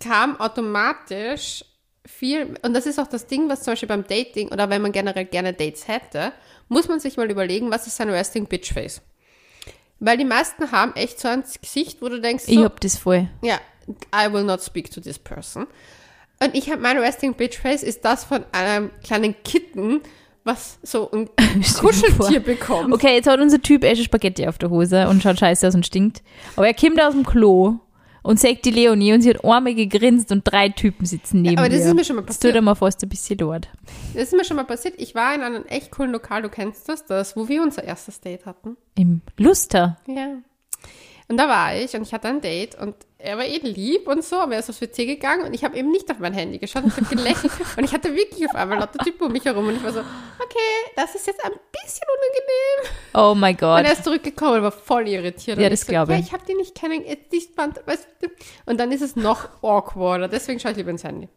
[0.00, 1.64] kam automatisch
[2.06, 4.92] viel, und das ist auch das Ding, was zum Beispiel beim Dating oder wenn man
[4.92, 6.32] generell gerne Dates hätte,
[6.68, 9.02] muss man sich mal überlegen, was ist sein Resting Bitch Face?
[9.98, 12.96] Weil die meisten haben echt so ein Gesicht, wo du denkst, Ich so, hab das
[12.96, 13.28] voll.
[13.42, 13.58] ja,
[14.14, 15.66] I will not speak to this person.
[16.42, 20.00] Und ich habe mein Resting Bitch Face ist das von einem kleinen Kitten,
[20.46, 21.28] was so ein
[21.78, 22.92] Kuscheltier bekommt.
[22.94, 25.84] Okay, jetzt hat unser Typ schon Spaghetti auf der Hose und schaut scheiße aus und
[25.84, 26.22] stinkt.
[26.56, 27.78] Aber er kommt aus dem Klo
[28.22, 31.68] und sagt die Leonie und sie hat einmal gegrinst und drei Typen sitzen neben aber
[31.68, 31.86] das ihr.
[31.86, 32.54] ist mir schon mal Das passiert.
[32.54, 33.68] tut mir fast ein bisschen leid.
[34.14, 34.94] Das ist mir schon mal passiert.
[34.98, 38.20] Ich war in einem echt coolen Lokal, du kennst das, das, wo wir unser erstes
[38.20, 38.76] Date hatten.
[38.96, 39.98] Im Luster.
[40.08, 40.38] Ja.
[41.28, 44.22] Und da war ich und ich hatte ein Date und er war eh lieb und
[44.24, 46.58] so, aber er ist aufs WC gegangen und ich habe eben nicht auf mein Handy
[46.58, 49.44] geschaut und ich habe gelächelt und ich hatte wirklich auf einmal lauter Typen um mich
[49.44, 52.96] herum und ich war so, okay, das ist jetzt ein bisschen unangenehm.
[53.14, 53.84] Oh mein Und Gott.
[53.84, 55.58] er ist zurückgekommen und war voll irritiert.
[55.58, 56.26] Ja, Und das ich so, glaube Ja, ich.
[56.26, 58.28] ich habe die nicht kennen, jetzt die Band, weißt du.
[58.66, 61.28] Und dann ist es noch awkwarder, deswegen schaue ich lieber ins Handy.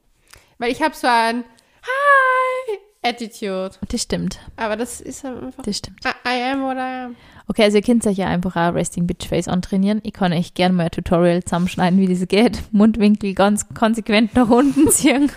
[0.57, 1.45] Weil ich habe so ein
[1.81, 3.71] Hi Attitude.
[3.87, 4.39] Das stimmt.
[4.57, 6.01] Aber das ist einfach, Das stimmt.
[6.05, 7.15] I, I am what I am.
[7.49, 10.01] Okay, also ihr könnt euch ja einfach auch Resting Bitch Face antrainieren.
[10.03, 12.61] Ich kann euch gerne mal ein Tutorial zusammenschneiden, wie das geht.
[12.71, 15.31] Mundwinkel ganz konsequent nach unten ziehen.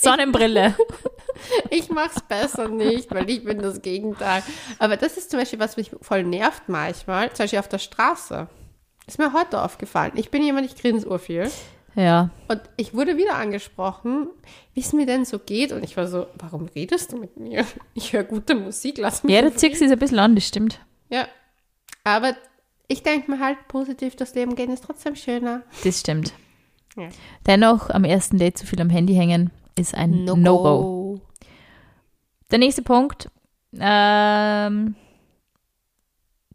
[0.00, 0.74] Sonnenbrille.
[1.70, 4.42] Ich mach's besser nicht, weil ich bin das Gegenteil.
[4.80, 8.48] Aber das ist zum Beispiel, was mich voll nervt manchmal, zum Beispiel auf der Straße.
[9.06, 10.12] Ist mir heute aufgefallen.
[10.16, 11.48] Ich bin jemand, ich grinse urviel.
[11.94, 12.30] Ja.
[12.48, 14.26] Und ich wurde wieder angesprochen,
[14.72, 15.70] wie es mir denn so geht.
[15.70, 17.64] Und ich war so, warum redest du mit mir?
[17.94, 20.80] Ich höre gute Musik, lass mich Ja, der Zix ist ein bisschen an, das stimmt.
[21.10, 21.28] Ja.
[22.04, 22.34] Aber
[22.86, 25.62] ich denke mir halt positiv, das Leben gehen ist trotzdem schöner.
[25.82, 26.34] Das stimmt.
[26.96, 27.08] Ja.
[27.46, 31.20] Dennoch am ersten Date zu viel am Handy hängen ist ein No-Go.
[32.50, 33.28] Der nächste Punkt.
[33.80, 34.94] Ähm,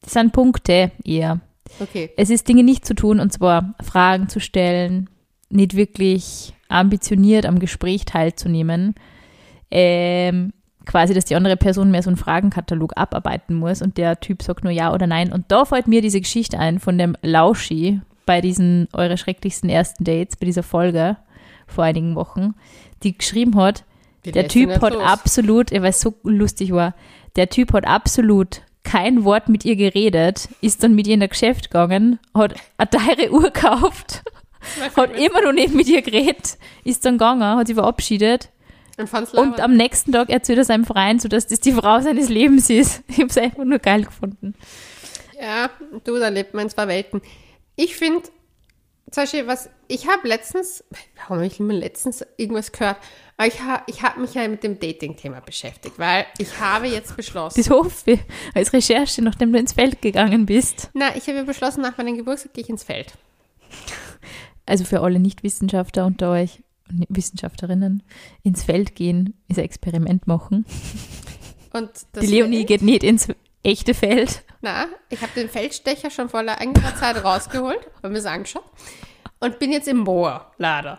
[0.02, 1.42] das sind Punkte eher.
[1.80, 2.12] Okay.
[2.16, 5.10] Es ist Dinge nicht zu tun und zwar Fragen zu stellen,
[5.50, 8.96] nicht wirklich ambitioniert am Gespräch teilzunehmen.
[9.72, 10.54] Ähm,
[10.90, 14.64] quasi, dass die andere Person mehr so einen Fragenkatalog abarbeiten muss und der Typ sagt
[14.64, 15.32] nur ja oder nein.
[15.32, 20.04] Und da fällt mir diese Geschichte ein von dem Lauschi bei diesen eure schrecklichsten ersten
[20.04, 21.18] Dates, bei dieser Folge
[21.68, 22.56] vor einigen Wochen,
[23.04, 23.84] die geschrieben hat,
[24.24, 25.04] Wie der Typ hat los?
[25.04, 26.96] absolut, weil es so lustig war,
[27.36, 31.30] der Typ hat absolut kein Wort mit ihr geredet, ist dann mit ihr in der
[31.30, 34.24] Geschäft gegangen, hat eine teure Uhr gekauft,
[34.98, 38.50] hat immer noch nicht mit ihr geredet, ist dann gegangen, hat sie verabschiedet
[39.34, 42.70] Und, am nächsten Tag erzählt er seinem Freund, so dass das die Frau seines Lebens
[42.70, 43.02] ist.
[43.10, 44.56] Ich habe es einfach nur geil gefunden.
[45.40, 45.70] Ja,
[46.04, 47.22] du, da lebt man in zwei Welten.
[47.76, 48.24] Ich finde,
[49.12, 50.84] zum Beispiel, was, ich habe letztens,
[51.18, 52.98] warum habe ich immer letztens irgendwas gehört?
[53.38, 57.16] Aber ich, ha, ich habe mich ja mit dem Dating-Thema beschäftigt, weil ich habe jetzt
[57.16, 58.20] beschlossen, Das hoffe ich
[58.54, 60.90] als Recherche, nachdem du ins Feld gegangen bist.
[60.94, 63.14] na, ich habe ja beschlossen, nach meinem Geburtstag gehe ich ins Feld.
[64.66, 68.04] Also für alle Nicht-Wissenschaftler unter euch, und Wissenschaftlerinnen,
[68.44, 70.66] ins Feld gehen, ist ein Experiment machen.
[71.74, 71.90] Und
[72.22, 73.28] Die Leonie Feld- geht nicht ins
[73.64, 74.44] echte Feld.
[74.62, 78.64] Na, ich habe den Feldstecher schon vor längerer Zeit rausgeholt, habe mir es angeschaut
[79.40, 80.98] und bin jetzt im Moor, leider.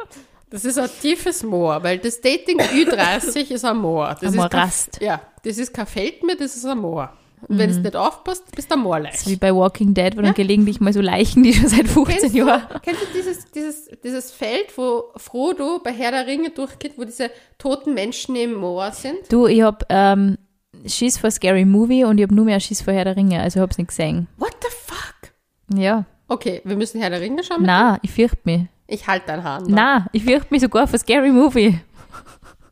[0.49, 4.17] Das ist ein tiefes Moor, weil das Dating Ü30 ist ein Moor.
[4.21, 4.99] Das Ein ist kein- Morast.
[5.01, 7.13] Ja, das ist kein Feld mehr, das ist ein Moor.
[7.49, 9.21] Und wenn du nicht aufpasst, bist du ein Moorleich.
[9.21, 12.05] So wie bei Walking Dead, wo dann gelegentlich mal so Leichen, die schon seit 15
[12.19, 12.63] Kennst du, Jahren.
[12.83, 17.31] kennst du dieses, dieses, dieses Feld, wo Frodo bei Herr der Ringe durchgeht, wo diese
[17.59, 19.17] toten Menschen im Moor sind?
[19.31, 20.39] Du, ich hab ähm,
[20.87, 23.59] Schiss vor Scary Movie und ich hab nur mehr Schiss vor Herr der Ringe, also
[23.59, 24.29] ich hab's nicht gesehen.
[24.37, 25.33] What the fuck?
[25.79, 26.05] Ja.
[26.29, 27.63] Okay, wir müssen Herr der Ringe schauen.
[27.63, 28.63] Na, ich fürchte mich.
[28.87, 29.59] Ich halte dein Haar.
[29.59, 29.67] an.
[29.69, 31.79] Na, ich fürchte mich sogar vor Scary Movie.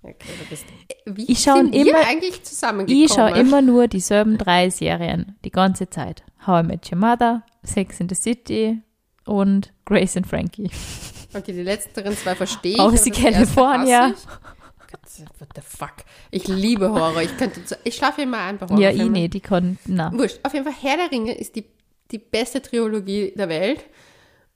[0.08, 0.64] Okay, du bist,
[1.06, 3.04] wie Ich schau sind wir immer- eigentlich zusammengekommen?
[3.04, 6.22] Ich schaue immer nur dieselben drei Serien, die ganze Zeit.
[6.46, 8.80] How I Met Your Mother, Sex in the City
[9.26, 10.70] und Grace and Frankie.
[11.34, 12.80] Okay, die letzteren zwei verstehe ich.
[12.80, 14.14] Aus California.
[15.38, 15.92] What the fuck?
[16.30, 17.20] Ich liebe Horror.
[17.22, 20.10] Ich könnte, zu- ich schlafe immer ein bei Ja, ich nicht, die kann, na.
[20.14, 20.38] Wurscht.
[20.44, 21.64] Auf jeden Fall, Herr der Ringe ist die,
[22.10, 23.84] die beste Trilogie der Welt.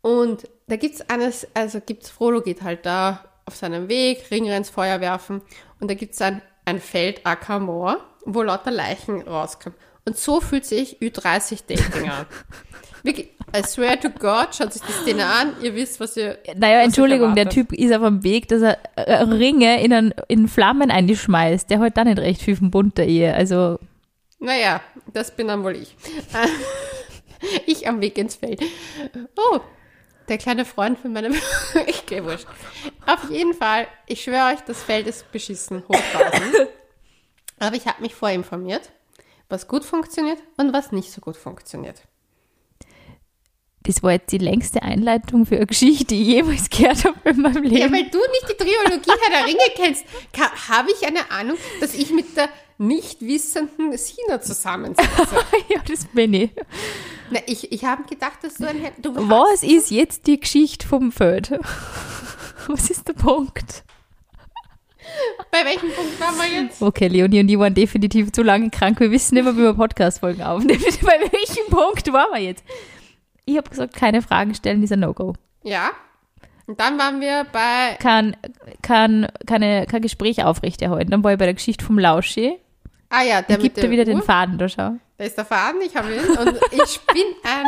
[0.00, 4.70] Und da gibt's eines, also gibt's, Frodo geht halt da auf seinem Weg, Ringe ins
[4.70, 5.42] Feuer werfen.
[5.78, 9.78] Und da gibt's ein ein Feld Ackermoor, wo lauter Leichen rauskommen.
[10.04, 12.26] Und so fühlt sich Ü30-Dating an.
[13.04, 16.38] Wirklich, I swear to God, schaut sich die Szene an, ihr wisst, was ihr.
[16.54, 17.48] Naja, was Entschuldigung, der.
[17.48, 21.68] Typ ist auf dem Weg, dass er äh, Ringe in, einen, in Flammen einschmeißt.
[21.68, 23.34] Der hat da nicht recht viel vom Bund der Ehe.
[23.34, 23.78] Also,
[24.38, 24.80] Naja,
[25.12, 25.96] das bin dann wohl ich.
[27.66, 28.62] ich am Weg ins Feld.
[29.36, 29.58] Oh,
[30.28, 31.34] der kleine Freund von meinem.
[31.86, 32.46] ich gehe wurscht.
[33.06, 36.68] Auf jeden Fall, ich schwöre euch, das Feld ist beschissen, hochphasen.
[37.58, 38.90] Aber ich habe mich vorinformiert,
[39.48, 42.02] was gut funktioniert und was nicht so gut funktioniert.
[43.84, 47.40] das war jetzt die längste Einleitung für eine Geschichte, die ich jemals gehört habe in
[47.40, 47.92] meinem Ja, Leben.
[47.94, 50.04] weil du nicht die Trilogie Herr der Ringe kennst,
[50.68, 55.08] habe ich eine Ahnung, dass ich mit der nicht wissenden Sina zusammensitze.
[55.68, 56.50] Ja, das bin ich.
[57.32, 58.76] Na, ich ich habe gedacht, dass du ein.
[59.00, 61.50] Du Was ist jetzt die Geschichte vom Feld?
[62.68, 63.84] Was ist der Punkt?
[65.50, 66.82] Bei welchem Punkt waren wir jetzt?
[66.82, 69.00] Okay, Leonie und ich waren definitiv zu lange krank.
[69.00, 70.82] Wir wissen immer, wie wir Podcast-Folgen aufnehmen.
[71.02, 72.64] Bei welchem Punkt waren wir jetzt?
[73.44, 75.34] Ich habe gesagt, keine Fragen stellen ist ein No-Go.
[75.64, 75.90] Ja.
[76.66, 77.96] Und dann waren wir bei.
[77.98, 78.36] Kann,
[78.82, 81.10] kann, keine, kein Gespräch aufrechterhalten.
[81.10, 82.58] Dann war ich bei der Geschichte vom Lauschi.
[83.08, 84.22] Ah ja, der Gibt mit er wieder den.
[84.22, 84.92] Faden da, schau.
[85.22, 86.20] Da ist der Faden, ich habe ihn.
[86.36, 87.66] Und ich spinne ein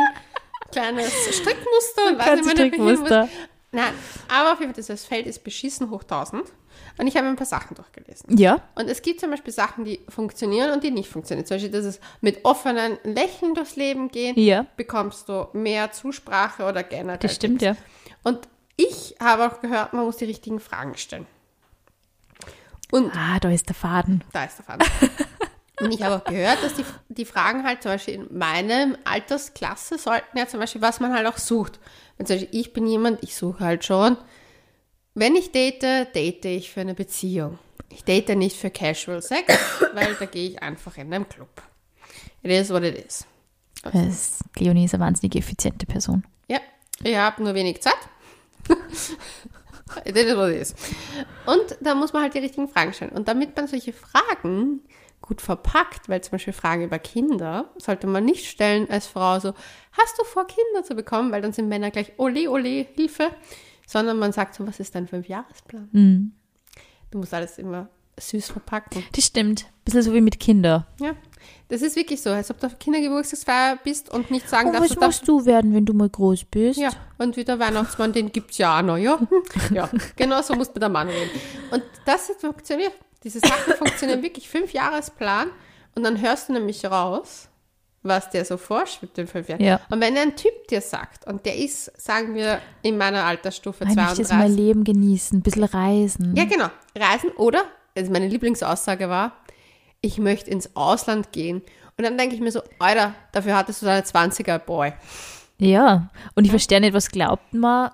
[0.73, 3.29] kleines Strickmuster und weiß nicht mehr, Strickmuster.
[3.71, 3.93] Nein,
[4.27, 6.51] aber auf jeden Fall, das Feld ist beschissen hoch 1000.
[6.97, 8.37] Und ich habe ein paar Sachen durchgelesen.
[8.37, 11.45] Ja, Und es gibt zum Beispiel Sachen, die funktionieren und die nicht funktionieren.
[11.45, 14.65] Zum Beispiel, dass es mit offenen Lächeln durchs Leben gehen, Ja.
[14.75, 17.19] bekommst du mehr Zusprache oder generell.
[17.19, 17.77] das stimmt, ja.
[18.23, 21.25] Und ich habe auch gehört, man muss die richtigen Fragen stellen.
[22.91, 24.25] Und Ah, da ist der Faden.
[24.33, 24.85] da ist der Faden.
[25.79, 29.97] Und ich habe auch gehört, dass die, die Fragen halt zum Beispiel in meinem Altersklasse
[29.97, 31.79] sollten ja zum Beispiel, was man halt auch sucht.
[32.17, 34.17] Wenn zum Beispiel ich bin jemand, ich suche halt schon,
[35.13, 37.59] wenn ich date, date ich für eine Beziehung.
[37.89, 39.53] Ich date nicht für Casual Sex,
[39.93, 41.61] weil da gehe ich einfach in einen Club.
[42.43, 43.25] It is what it is.
[43.83, 46.23] Das, Leonie ist eine wahnsinnig effiziente Person.
[46.47, 46.59] Ja,
[47.03, 47.93] ich habe nur wenig Zeit.
[48.67, 50.77] das ist, was es ist.
[51.45, 53.11] Und da muss man halt die richtigen Fragen stellen.
[53.11, 54.81] Und damit man solche Fragen
[55.25, 59.53] gut verpackt, weil zum Beispiel Fragen über Kinder sollte man nicht stellen als Frau so,
[59.91, 61.31] hast du vor, Kinder zu bekommen?
[61.31, 63.31] Weil dann sind Männer gleich, ole, ole, Hilfe.
[63.87, 65.89] Sondern man sagt so, was ist dein Fünfjahresplan?
[65.91, 66.31] Mhm.
[67.11, 67.87] Du musst alles immer
[68.19, 69.03] süß verpacken.
[69.11, 69.65] Das stimmt.
[69.83, 70.85] Bisschen so wie mit Kindern.
[70.99, 71.15] Ja,
[71.67, 74.91] das ist wirklich so, als ob du auf Kindergeburtstagsfeier bist und nicht sagen Oh, darfst,
[74.91, 76.79] was du musst du werden, wenn du mal groß bist?
[76.79, 79.19] Ja, und wie der Weihnachtsmann, den gibt's ja auch noch, ja.
[79.71, 81.29] Ja, genau so muss der Mann reden.
[81.71, 82.93] Und das hat funktioniert.
[83.25, 84.47] Diese Sachen funktionieren wirklich.
[84.47, 85.49] Fünf Jahresplan
[85.95, 87.49] und dann hörst du nämlich raus,
[88.03, 89.63] was der so vorschwebt in fünf Jahren.
[89.63, 89.81] Ja.
[89.89, 93.95] Und wenn ein Typ dir sagt, und der ist, sagen wir, in meiner Altersstufe Ich
[93.95, 94.37] möchte jetzt 32.
[94.37, 96.35] mein Leben genießen, ein bisschen reisen.
[96.35, 96.67] Ja, genau.
[96.95, 97.63] Reisen oder,
[97.97, 99.31] also meine Lieblingsaussage war,
[100.01, 101.63] ich möchte ins Ausland gehen.
[101.97, 104.93] Und dann denke ich mir so, Alter, dafür hattest du deine 20er Boy.
[105.57, 107.89] Ja, und ich verstehe nicht, was glaubt man,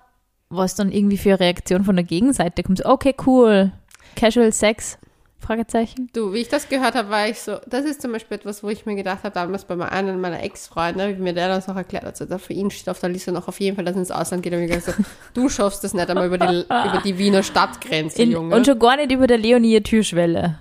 [0.49, 2.83] was dann irgendwie für eine Reaktion von der Gegenseite kommt.
[2.85, 3.71] Okay, cool.
[4.17, 4.97] Casual Sex?
[5.41, 6.09] Fragezeichen.
[6.13, 8.69] Du, wie ich das gehört habe, war ich so, das ist zum Beispiel etwas, wo
[8.69, 12.05] ich mir gedacht habe, damals bei einem meiner Ex-Freunde, wie mir der das noch erklärt
[12.05, 13.99] hat, so, da für ihn steht auf der Liste noch auf jeden Fall, dass er
[13.99, 14.53] ins Ausland geht.
[14.53, 18.21] Und ich gesagt, so, du schaffst das nicht einmal über die, über die Wiener Stadtgrenze,
[18.23, 18.55] In, Junge.
[18.55, 20.59] und schon gar nicht über der Leonie Türschwelle.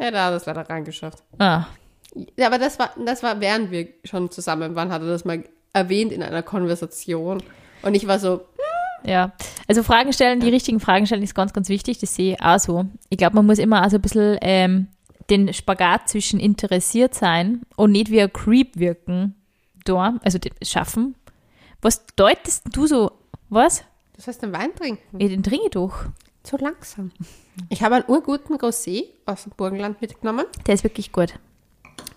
[0.00, 1.22] ja, da hat er es leider reingeschafft.
[1.38, 1.66] Ah,
[2.36, 5.44] Ja, aber das war, das war, während wir schon zusammen waren, hat er das mal
[5.72, 7.42] erwähnt in einer Konversation.
[7.82, 8.42] Und ich war so,
[9.04, 9.32] ja.
[9.68, 11.98] Also Fragen stellen, die richtigen Fragen stellen ist ganz, ganz wichtig.
[11.98, 12.86] Das sehe ich auch so.
[13.08, 14.88] Ich glaube, man muss immer auch so ein bisschen ähm,
[15.30, 19.34] den Spagat zwischen interessiert sein und nicht wie ein Creep wirken
[19.84, 21.14] da, also schaffen.
[21.80, 23.12] Was deutest du so?
[23.48, 23.84] Was?
[24.22, 25.20] das heißt, den Wein trinken.
[25.20, 26.04] Ja, den trinke ich doch.
[26.44, 27.10] Zu langsam.
[27.68, 30.46] Ich habe einen urguten Rosé aus dem Burgenland mitgenommen.
[30.66, 31.34] Der ist wirklich gut.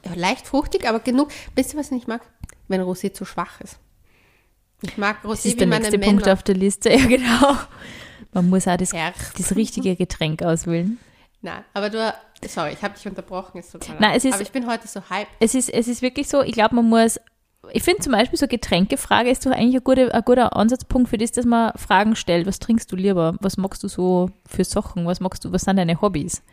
[0.06, 1.30] Ja, leicht fruchtig, aber genug.
[1.56, 2.22] Wisst ihr, was ich nicht mag?
[2.68, 3.80] Wenn Rosé zu schwach ist.
[4.82, 6.12] Ich mag Das Rosé ist wie der nächste Männer.
[6.12, 6.90] Punkt auf der Liste.
[6.94, 7.58] Ja, genau.
[8.34, 8.92] Man muss auch das,
[9.38, 11.00] das richtige Getränk auswählen.
[11.42, 12.14] Nein, aber du,
[12.48, 13.62] sorry, ich habe dich unterbrochen.
[13.62, 15.28] Tut mir Nein, es ist- aber ich bin heute so hyped.
[15.40, 17.20] Es ist, es ist wirklich so, ich glaube, man muss,
[17.72, 21.18] ich finde zum Beispiel so Getränkefrage ist doch eigentlich ein guter, ein guter Ansatzpunkt für
[21.18, 22.46] das, dass man Fragen stellt.
[22.46, 23.38] Was trinkst du lieber?
[23.40, 25.06] Was magst du so für Sachen?
[25.06, 26.44] Was magst du, was sind deine Hobbys?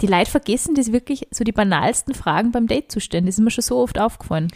[0.00, 3.26] Die Leute vergessen das wirklich, so die banalsten Fragen beim Date zu stellen.
[3.26, 4.48] Das ist mir schon so oft aufgefallen.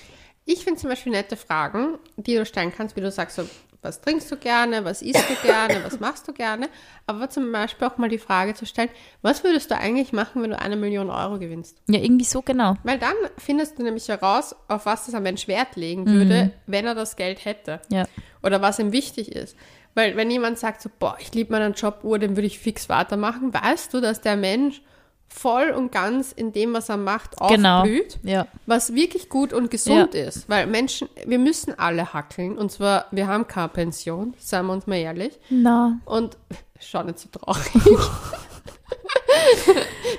[0.47, 3.49] Ich finde zum Beispiel nette Fragen, die du stellen kannst, wie du sagst, so,
[3.81, 6.69] was trinkst du gerne, was isst du gerne, was machst du gerne.
[7.07, 8.89] Aber zum Beispiel auch mal die Frage zu stellen,
[9.23, 11.79] was würdest du eigentlich machen, wenn du eine Million Euro gewinnst?
[11.89, 12.77] Ja, irgendwie so genau.
[12.83, 16.87] Weil dann findest du nämlich heraus, auf was das ein Mensch Wert legen würde, wenn
[16.87, 17.81] er das Geld hätte.
[17.91, 18.05] Ja.
[18.43, 19.57] Oder was ihm wichtig ist.
[19.95, 22.89] Weil wenn jemand sagt so, boah, ich liebe meinen Job, Uhr, den würde ich fix
[22.89, 24.83] weitermachen, weißt du, dass der Mensch
[25.37, 27.79] voll und ganz in dem, was er macht, Genau.
[27.81, 28.47] aufblüht, Ja.
[28.67, 30.49] was wirklich gut und gesund ist.
[30.49, 32.57] Weil Menschen, wir müssen alle hackeln.
[32.57, 35.39] Und zwar, wir haben keine Pension, seien wir uns mal ehrlich.
[35.51, 36.37] Na, Und
[36.81, 37.73] schau nicht so traurig.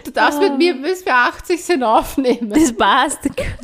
[0.04, 2.50] du darfst mit mir bis wir 80 sind aufnehmen.
[2.50, 3.20] das passt.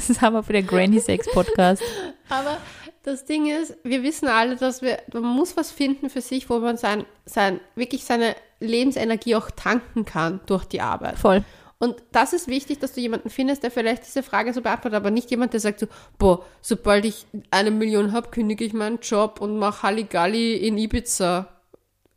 [0.07, 1.81] Das haben wir für den Granny Sex Podcast.
[2.29, 2.57] Aber
[3.03, 6.59] das Ding ist, wir wissen alle, dass wir, man muss was finden für sich, wo
[6.59, 11.17] man sein, sein, wirklich seine Lebensenergie auch tanken kann durch die Arbeit.
[11.17, 11.43] Voll.
[11.79, 15.09] Und das ist wichtig, dass du jemanden findest, der vielleicht diese Frage so beantwortet, aber
[15.09, 15.87] nicht jemand, der sagt so,
[16.19, 21.47] boah, sobald ich eine Million habe, kündige ich meinen Job und mache Halligalli in Ibiza.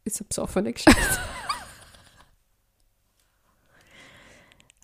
[0.05, 1.01] Ist eine besoffene Geschichte.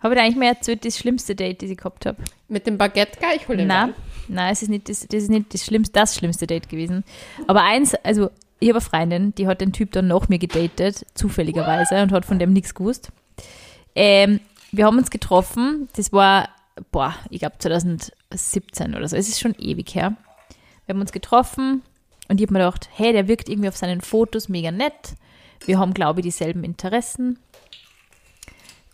[0.01, 2.17] Habe ich eigentlich mal erzählt, das schlimmste Date, das ich gehabt habe?
[2.47, 3.93] Mit dem Baguette-Guy, ich hole den Nein.
[4.31, 7.03] Nein, es ist nicht das, das ist nicht das schlimmste, das schlimmste Date gewesen.
[7.47, 11.05] Aber eins, also ich habe eine Freundin, die hat den Typ dann nach mir gedatet,
[11.15, 13.11] zufälligerweise, und hat von dem nichts gewusst.
[13.95, 14.39] Ähm,
[14.71, 16.49] wir haben uns getroffen, das war,
[16.91, 20.15] boah, ich glaube 2017 oder so, es ist schon ewig her.
[20.85, 21.81] Wir haben uns getroffen
[22.29, 25.15] und ich habe mir gedacht, hey, der wirkt irgendwie auf seinen Fotos mega nett.
[25.65, 27.39] Wir haben, glaube ich, dieselben Interessen.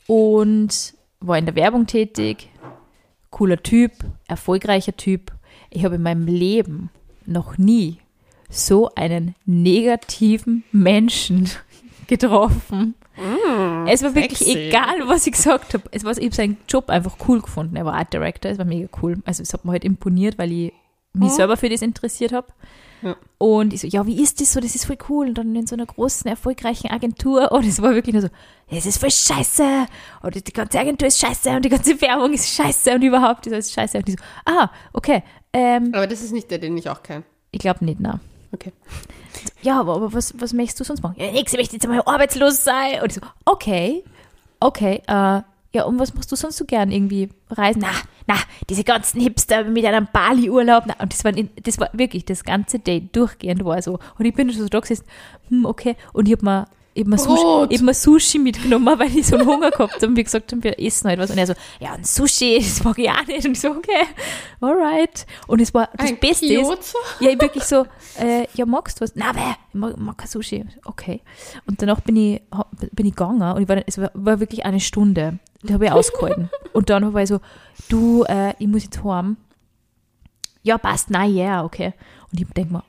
[0.07, 2.49] Und war in der Werbung tätig,
[3.37, 3.91] cooler Typ,
[4.27, 5.31] erfolgreicher Typ.
[5.69, 6.89] Ich habe in meinem Leben
[7.25, 7.99] noch nie
[8.49, 11.49] so einen negativen Menschen
[12.07, 12.95] getroffen.
[13.87, 14.69] es war wirklich sexy.
[14.69, 15.83] egal, was ich gesagt habe.
[15.91, 17.75] Es war, ich habe seinen Job einfach cool gefunden.
[17.75, 19.17] Er war Art Director, es war mega cool.
[19.25, 20.73] Also es hat mir halt imponiert, weil ich
[21.13, 22.47] mich selber für das interessiert habe.
[23.01, 23.15] Ja.
[23.37, 24.59] Und ich so, ja, wie ist das so?
[24.59, 25.27] Das ist voll cool.
[25.27, 27.51] Und dann in so einer großen, erfolgreichen Agentur.
[27.51, 28.29] Und es war wirklich nur so,
[28.69, 29.85] das ist voll scheiße.
[30.23, 31.49] Und die ganze Agentur ist scheiße.
[31.51, 32.95] Und die ganze Werbung ist scheiße.
[32.95, 33.97] Und überhaupt ist alles scheiße.
[33.99, 35.23] Und ich so, ah, okay.
[35.53, 37.23] Ähm, Aber das ist nicht der, den ich auch kenne.
[37.51, 38.19] ich glaube nicht, na.
[38.51, 38.71] Okay.
[39.61, 41.15] Ja, aber, aber was, was möchtest du sonst machen?
[41.17, 43.01] Ja, nix, ich möchte jetzt einmal arbeitslos sein.
[43.01, 44.03] Und ich so, okay,
[44.59, 45.41] okay, äh,
[45.77, 46.91] ja, und was machst du sonst so gern?
[46.91, 47.81] Irgendwie reisen?
[47.81, 47.89] Na,
[48.27, 48.35] na,
[48.69, 50.83] diese ganzen Hipster mit einem Bali-Urlaub.
[50.87, 53.99] Na, Und das war, in- das war wirklich das ganze Date durchgehend war so.
[54.17, 55.05] Und ich bin schon so da gesessen,
[55.49, 55.95] hm, okay.
[56.13, 59.27] Und ich hab mir, ich hab mir, Sushi, ich hab mir Sushi mitgenommen, weil ich
[59.27, 60.07] so einen Hunger gehabt habe.
[60.07, 61.29] Und wir gesagt haben, wir essen halt was.
[61.31, 63.45] Und er so, ja, ein Sushi, das mag ich auch nicht.
[63.45, 64.03] Und ich so, okay,
[64.61, 65.25] alright.
[65.47, 67.85] Und es war das Ein Beste ist, ja, ich wirklich so,
[68.19, 69.13] äh, ja, magst du was?
[69.15, 70.65] Na, weh, ich mag, mag kein Sushi.
[70.85, 71.21] Okay.
[71.67, 72.41] Und danach bin ich,
[72.91, 75.39] bin ich gegangen und ich war, es war, war wirklich eine Stunde.
[75.63, 76.49] Die habe ich ausgehalten.
[76.73, 77.39] und dann war ich so,
[77.89, 79.37] du, äh, ich muss jetzt heim.
[80.63, 81.93] Ja, passt, na ja, okay.
[82.31, 82.83] Und ich denke mir,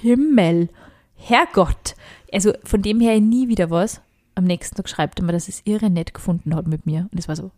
[0.00, 0.68] Himmel,
[1.14, 1.94] Herrgott.
[2.32, 4.00] Also von dem her nie wieder was.
[4.34, 7.08] Am nächsten Tag schreibt er mir, dass es irre nett gefunden hat mit mir.
[7.12, 7.50] Und es war so,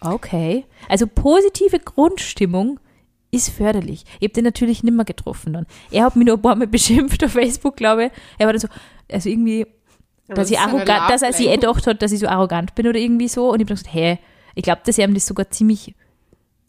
[0.00, 0.64] okay.
[0.88, 2.80] Also positive Grundstimmung
[3.30, 4.04] ist förderlich.
[4.20, 5.66] Ich habe den natürlich nimmer getroffen dann.
[5.90, 8.12] Er hat mich nur ein paar Mal beschimpft auf Facebook, glaube ich.
[8.38, 8.68] Er war dann so,
[9.10, 9.66] also irgendwie,
[10.28, 12.74] Aber dass, das ich arrogant, dass er sich eh gedacht hat, dass ich so arrogant
[12.74, 13.50] bin oder irgendwie so.
[13.50, 14.18] Und ich habe gesagt, hey,
[14.54, 15.94] ich glaube, dass er ihm das sogar ziemlich,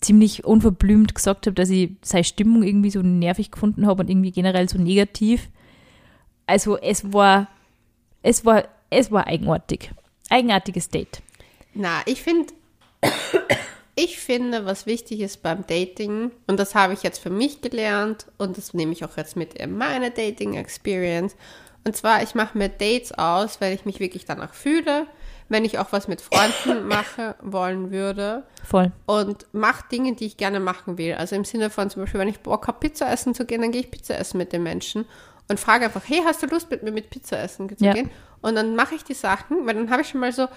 [0.02, 4.32] ziemlich unverblümt gesagt hat, dass ich seine Stimmung irgendwie so nervig gefunden habe und irgendwie
[4.32, 5.50] generell so negativ.
[6.48, 7.48] Also es war,
[8.22, 9.92] es war, es war eigenartig.
[10.30, 11.22] Eigenartiges Date.
[11.74, 12.54] Na, ich finde,
[13.96, 18.26] ich finde, was wichtig ist beim Dating, und das habe ich jetzt für mich gelernt,
[18.38, 21.36] und das nehme ich auch jetzt mit in meine Dating-Experience.
[21.86, 25.06] Und zwar, ich mache mir Dates aus, wenn ich mich wirklich danach fühle,
[25.50, 28.92] wenn ich auch was mit Freunden machen wollen würde Voll.
[29.06, 31.14] und mache Dinge, die ich gerne machen will.
[31.14, 33.72] Also im Sinne von zum Beispiel, wenn ich Bock habe, Pizza essen zu gehen, dann
[33.72, 35.06] gehe ich Pizza essen mit den Menschen
[35.48, 37.94] und frage einfach, hey, hast du Lust mit mir mit Pizza essen zu Ja.
[37.94, 38.10] gehen?
[38.42, 40.48] Und dann mache ich die Sachen, weil dann habe ich schon mal so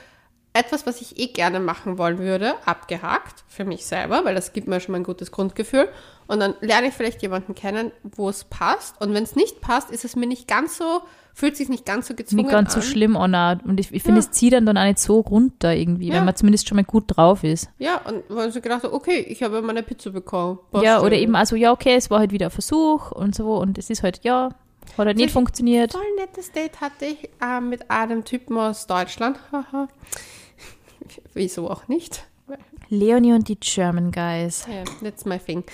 [0.54, 4.66] etwas, was ich eh gerne machen wollen würde, abgehakt für mich selber, weil das gibt
[4.66, 5.88] mir schon mal ein gutes Grundgefühl.
[6.26, 9.00] Und dann lerne ich vielleicht jemanden kennen, wo es passt.
[9.00, 11.00] Und wenn es nicht passt, ist es mir nicht ganz so,
[11.32, 12.82] fühlt sich nicht ganz so gezwungen Nicht ganz an.
[12.82, 13.61] so schlimm, Anna.
[13.64, 14.26] Und ich, ich finde, Ja.
[14.26, 16.14] es zieht dann dann auch nicht so runter irgendwie, Ja.
[16.14, 17.70] wenn man zumindest schon mal gut drauf ist.
[17.78, 20.58] Ja, und weil sie gedacht, okay, ich habe meine Pizza bekommen.
[20.70, 23.56] Passt ja, oder eben also, ja, okay, es war halt wieder ein Versuch und so
[23.56, 24.50] und es ist halt, ja,
[24.96, 25.92] hat halt nicht funktioniert.
[25.92, 29.38] Voll nettes Date hatte ich äh, mit einem Typen aus Deutschland.
[31.35, 32.24] Wieso auch nicht?
[32.88, 34.66] Leonie und die German Guys.
[34.66, 35.64] Ja, that's my thing.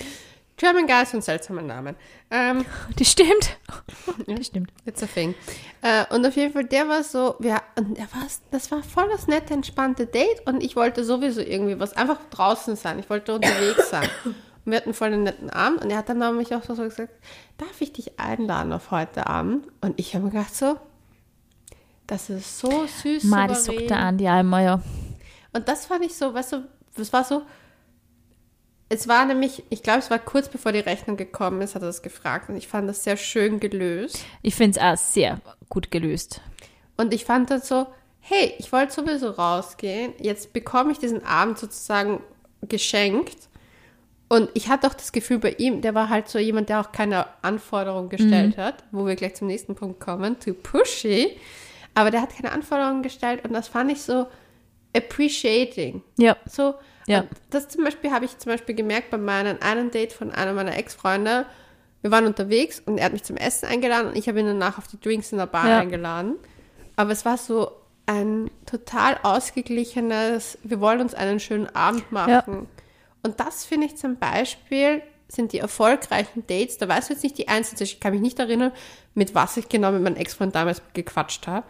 [0.57, 1.95] German Guys und seltsame Namen.
[2.31, 2.65] Ähm,
[2.97, 3.57] Das stimmt.
[4.27, 4.71] Das stimmt.
[4.85, 5.35] it's a thing.
[5.81, 9.09] Äh, und auf jeden Fall, der war so, wir, und er war, das war voll
[9.09, 12.99] das nette, entspannte Date und ich wollte sowieso irgendwie was, einfach draußen sein.
[12.99, 14.09] Ich wollte unterwegs sein.
[14.65, 17.13] Und wir hatten voll einen netten Abend und er hat dann nämlich auch so gesagt,
[17.57, 19.67] darf ich dich einladen auf heute Abend?
[19.81, 20.77] Und ich habe mir gedacht so,
[22.07, 23.23] das ist so süß.
[23.25, 24.81] Ma, das sagt auch immer, ja.
[25.53, 26.63] Und das fand ich so, weißt du,
[26.97, 27.43] es war so,
[28.89, 31.87] es war nämlich, ich glaube, es war kurz bevor die Rechnung gekommen ist, hat er
[31.87, 34.19] das gefragt und ich fand das sehr schön gelöst.
[34.41, 36.41] Ich finde es auch sehr gut gelöst.
[36.97, 37.87] Und ich fand dann so,
[38.19, 42.21] hey, ich wollte sowieso rausgehen, jetzt bekomme ich diesen Abend sozusagen
[42.61, 43.49] geschenkt.
[44.27, 46.91] Und ich hatte auch das Gefühl bei ihm, der war halt so jemand, der auch
[46.91, 51.37] keine Anforderungen gestellt hat, wo wir gleich zum nächsten Punkt kommen, too pushy.
[51.93, 54.25] Aber der hat keine Anforderungen gestellt und das fand ich so
[54.95, 56.01] appreciating.
[56.17, 56.35] Ja.
[56.49, 56.73] So,
[57.07, 57.25] Ja.
[57.51, 60.75] das zum Beispiel habe ich zum Beispiel gemerkt bei meinem einen Date von einer meiner
[60.75, 61.45] Ex-Freunde.
[62.01, 64.77] Wir waren unterwegs und er hat mich zum Essen eingeladen und ich habe ihn danach
[64.79, 65.79] auf die Drinks in der Bar Ja.
[65.79, 66.35] eingeladen.
[66.95, 67.71] Aber es war so
[68.07, 72.67] ein total ausgeglichenes, wir wollen uns einen schönen Abend machen.
[73.25, 77.37] Und das finde ich zum Beispiel, sind die erfolgreichen Dates, da weiß ich jetzt nicht
[77.37, 78.71] die Einzelnen, ich kann mich nicht erinnern,
[79.15, 81.65] mit was ich genau mit meinem Ex-Freund damals gequatscht habe.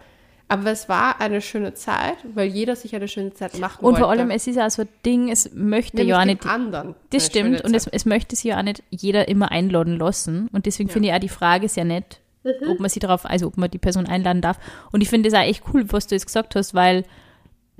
[0.47, 3.99] Aber es war eine schöne Zeit, weil jeder sich eine schöne Zeit machen Und wollte.
[4.01, 6.93] vor allem, es ist ja so ein Ding, es möchte Nämlich ja auch nicht anderen.
[7.09, 10.67] Das stimmt und es, es möchte sich ja auch nicht jeder immer einladen lassen und
[10.67, 12.69] deswegen finde ich auch die Frage sehr nett, Mhm.
[12.69, 14.59] ob man sie darauf, also ob man die Person einladen darf.
[14.91, 17.03] Und ich finde es auch echt cool, was du jetzt gesagt hast, weil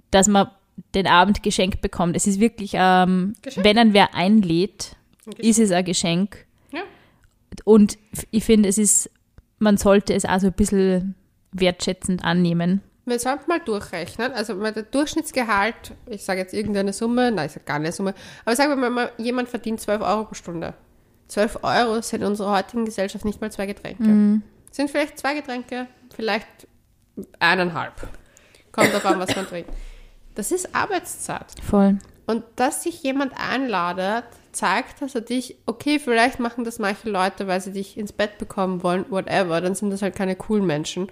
[0.09, 0.47] dass man
[0.93, 2.15] den Abend geschenkt bekommt.
[2.15, 5.39] Es ist wirklich, ähm, wenn ein wer einlädt, Geschenk.
[5.39, 6.45] ist es ein Geschenk.
[6.71, 6.81] Ja.
[7.63, 7.97] Und
[8.31, 9.09] ich finde, es ist,
[9.59, 11.15] man sollte es auch so ein bisschen
[11.51, 12.81] wertschätzend annehmen.
[13.05, 14.31] Wir sollten mal durchrechnen.
[14.31, 18.13] Also mal der Durchschnittsgehalt, ich sage jetzt irgendeine Summe, nein, ich sage gar keine Summe,
[18.43, 20.73] aber sagen wir mal, jemand verdient 12 Euro pro Stunde.
[21.27, 24.41] 12 Euro sind in unserer heutigen Gesellschaft nicht mal zwei Getränke.
[24.71, 26.47] Sind vielleicht zwei Getränke, vielleicht
[27.39, 27.93] eineinhalb.
[28.71, 29.69] Kommt drauf an, was man trinkt.
[30.35, 31.45] Das ist Arbeitszeit.
[31.63, 31.97] Voll.
[32.27, 37.47] Und dass sich jemand einladet, zeigt, dass er dich, okay, vielleicht machen das manche Leute,
[37.47, 41.07] weil sie dich ins Bett bekommen wollen, whatever, dann sind das halt keine coolen Menschen.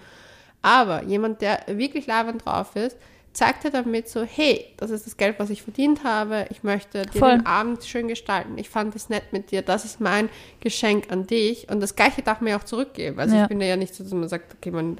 [0.61, 2.97] Aber jemand, der wirklich leibend drauf ist,
[3.33, 7.01] zeigt er damit so, hey, das ist das Geld, was ich verdient habe, ich möchte
[7.07, 7.31] dir Voll.
[7.31, 11.25] den Abend schön gestalten, ich fand es nett mit dir, das ist mein Geschenk an
[11.27, 13.19] dich und das Gleiche darf man ja auch zurückgeben.
[13.19, 13.43] Also Ja.
[13.43, 14.99] ich bin ja nicht so, dass man sagt, okay, man,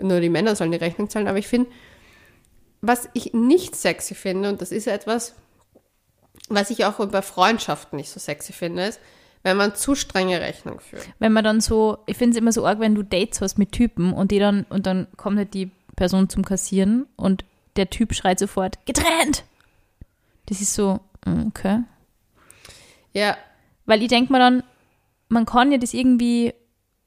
[0.00, 1.68] nur die Männer sollen die Rechnung zahlen, aber ich finde,
[2.80, 5.34] was ich nicht sexy finde, und das ist etwas,
[6.48, 9.00] was ich auch bei Freundschaften nicht so sexy finde, ist,
[9.42, 11.08] wenn man zu strenge Rechnung führt.
[11.18, 13.72] wenn man dann so, ich finde es immer so arg, wenn du Dates hast mit
[13.72, 17.44] Typen und die dann, und dann kommt halt die Person zum Kassieren und
[17.76, 19.44] der Typ schreit sofort, getrennt!
[20.46, 21.82] Das ist so, mm, okay.
[23.12, 23.36] Ja,
[23.86, 24.62] Weil ich denke mir dann,
[25.28, 26.52] man kann ja das irgendwie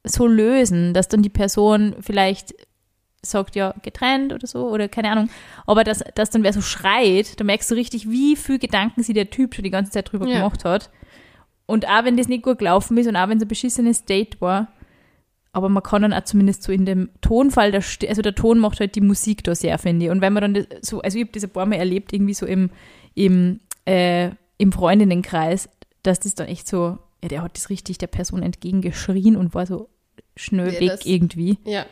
[0.04, 2.54] so lösen, dass dann die Person vielleicht
[3.22, 5.30] sagt, ja, getrennt oder so, oder keine Ahnung.
[5.66, 9.14] Aber dass, dass dann wer so schreit, da merkst du richtig, wie viel Gedanken sich
[9.14, 10.38] der Typ schon die ganze Zeit drüber Ja.
[10.38, 10.90] gemacht hat.
[11.66, 14.40] Und auch wenn das nicht gut gelaufen ist und auch wenn es ein beschissenes Date
[14.42, 14.70] war,
[15.52, 18.80] aber man kann dann auch zumindest so in dem Tonfall, der, also der Ton macht
[18.80, 20.12] halt die Musik da sehr, finde ich.
[20.12, 22.46] Und wenn man dann so, also ich habe das ein paar Mal erlebt, irgendwie so
[22.46, 22.70] im,
[23.16, 25.70] im, äh, im Freundinnenkreis,
[26.04, 29.66] dass das dann echt so, ja, der hat das richtig der Person entgegengeschrien und war
[29.66, 29.90] so
[30.38, 31.58] schnell Ja, weg das- irgendwie.
[31.66, 31.86] ja.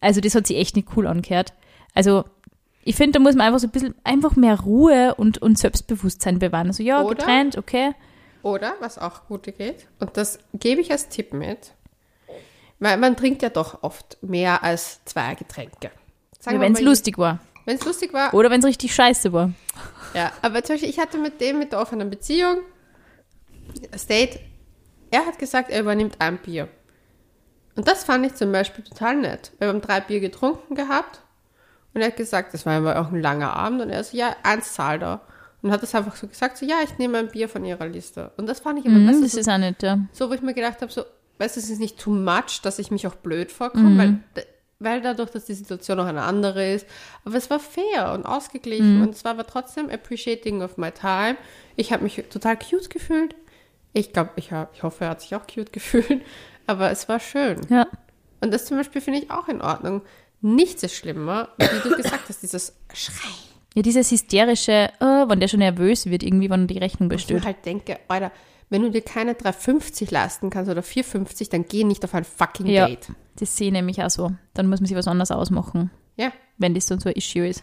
[0.00, 1.52] Also das hat sich echt nicht cool angehört.
[1.94, 2.24] Also
[2.82, 6.38] ich finde, da muss man einfach so ein bisschen, einfach mehr Ruhe und, und Selbstbewusstsein
[6.38, 6.68] bewahren.
[6.68, 7.14] Also ja, Oder?
[7.14, 7.92] getrennt, okay.
[8.42, 11.72] Oder, was auch gut geht, und das gebe ich als Tipp mit,
[12.78, 15.90] weil man trinkt ja doch oft mehr als zwei Getränke.
[16.44, 17.40] Wir Wenn es lustig war.
[17.66, 19.52] Wenn es lustig war, Oder wenn es richtig scheiße war.
[20.14, 22.60] Ja, aber zum Beispiel, ich hatte mit dem mit der offenen Beziehung
[23.92, 24.40] das Date,
[25.10, 26.68] er hat gesagt, er übernimmt ein Bier.
[27.80, 29.52] Und das fand ich zum Beispiel total nett.
[29.58, 31.20] Wir haben drei Bier getrunken gehabt
[31.94, 34.36] und er hat gesagt, das war aber auch ein langer Abend und er so, ja,
[34.42, 35.22] eins zahlt er.
[35.62, 38.32] Und hat das einfach so gesagt, so, ja, ich nehme ein Bier von ihrer Liste.
[38.36, 39.98] Und das fand ich aber, Mhm, weißt das so, ist auch nicht, ja.
[40.12, 41.04] so, wo ich mir gedacht habe, so,
[41.38, 44.44] weißt du, es ist nicht too much, dass ich mich auch blöd vorkomme, weil,
[44.78, 46.86] weil dadurch, dass die Situation auch eine andere ist.
[47.24, 51.36] Aber es war fair und ausgeglichen und es war aber trotzdem appreciating of my time.
[51.76, 53.34] Ich habe mich total cute gefühlt.
[53.92, 56.22] Ich glaube, ich, hab- ich hoffe, er hat sich auch cute gefühlt.
[56.70, 57.60] Aber es war schön.
[57.68, 57.86] Ja.
[58.40, 60.02] Und das zum Beispiel finde ich auch in Ordnung.
[60.40, 63.34] Nichts ist schlimmer, wie du gesagt hast, dieses Schreien.
[63.74, 67.40] Ja, dieses hysterische, oh, wenn der schon nervös wird, irgendwie, wenn die Rechnung ich besteht.
[67.40, 68.32] mir halt denke, Alter,
[68.68, 72.66] wenn du dir keine 3,50 leisten kannst oder 4,50, dann geh nicht auf ein fucking
[72.66, 73.08] Ja, Date.
[73.36, 74.32] das sehe ich nämlich auch so.
[74.54, 76.32] Dann muss man sich was anderes ausmachen, Ja.
[76.58, 77.62] wenn das dann so ein Issue ist.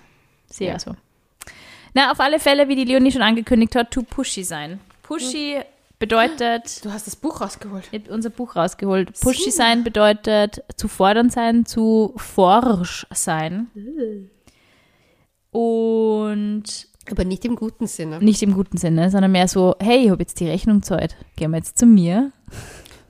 [0.49, 0.75] Sehe ich Ja.
[0.75, 0.95] auch so.
[1.93, 4.79] Na, auf alle Fälle, wie die Leonie schon angekündigt hat, to pushy sein.
[5.03, 5.57] Pushy
[5.99, 7.87] bedeutet, Du hast das Buch rausgeholt.
[7.91, 9.19] ich habe unser Buch rausgeholt.
[9.19, 13.67] Pushy sein bedeutet zu fordern sein, zu forsch sein.
[15.51, 16.63] Und
[17.09, 18.19] Aber nicht im guten Sinne.
[18.19, 21.15] nicht im guten Sinne, sondern mehr so, hey, ich habe jetzt die Rechnung gezahlt.
[21.35, 22.31] Gehen wir jetzt zu mir.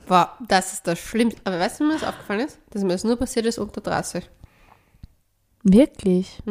[0.07, 1.41] Wow, das ist das Schlimmste.
[1.43, 2.59] Aber weißt du, was mir das aufgefallen ist?
[2.69, 4.29] Dass mir das nur passiert ist unter 30.
[5.63, 6.41] Wirklich?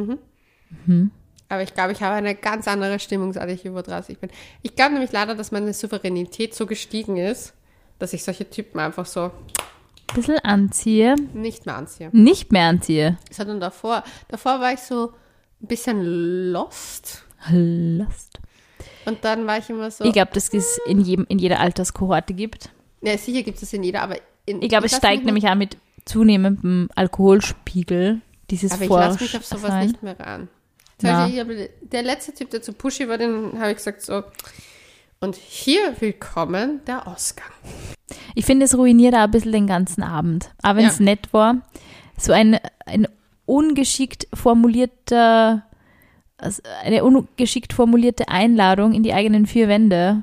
[1.49, 4.31] Aber ich glaube, ich habe eine ganz andere Stimmung, seit ich über 30 bin.
[4.63, 7.55] Ich glaube nämlich leider, dass meine Souveränität so gestiegen ist,
[7.99, 12.11] dass ich solche Typen einfach so ein bisschen anziehe, Nicht mehr anziehe.
[12.13, 13.19] nicht mehr anziehe.
[13.31, 14.03] Sondern davor.
[14.29, 15.13] Davor war ich so
[15.63, 16.03] ein bisschen
[16.53, 17.25] lost.
[17.51, 18.41] Lust.
[19.05, 20.05] Und dann war ich immer so.
[20.05, 22.71] Ich glaube, dass es in, jedem, in jeder Alterskohorte gibt.
[23.03, 24.17] Ja, sicher gibt es in jeder, aber
[24.47, 28.21] in, Ich glaube, es steigt nämlich auch mit zunehmendem Alkoholspiegel
[28.51, 30.49] dieses Aber ich lasse mich auf sowas nicht mehr ran.
[30.99, 31.27] Zum Na.
[31.27, 34.23] Beispiel, der letzte Typ, der zu pushy war, den habe ich gesagt so.
[35.21, 37.51] Und hier willkommen der Ausgang.
[38.35, 40.51] Ich finde, es ruiniert auch ein bisschen den ganzen Abend.
[40.63, 40.91] Aber wenn Ja.
[40.91, 41.57] es nett war,
[42.19, 43.09] so ein, ein
[43.45, 45.65] ungeschickt formulierter,
[46.39, 50.23] also eine ungeschickt formulierte Einladung in die eigenen vier Wände,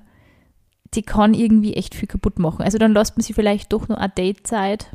[0.93, 2.61] die kann irgendwie echt viel kaputt machen.
[2.63, 4.91] Also dann lässt man sich vielleicht doch nur eine Datezeit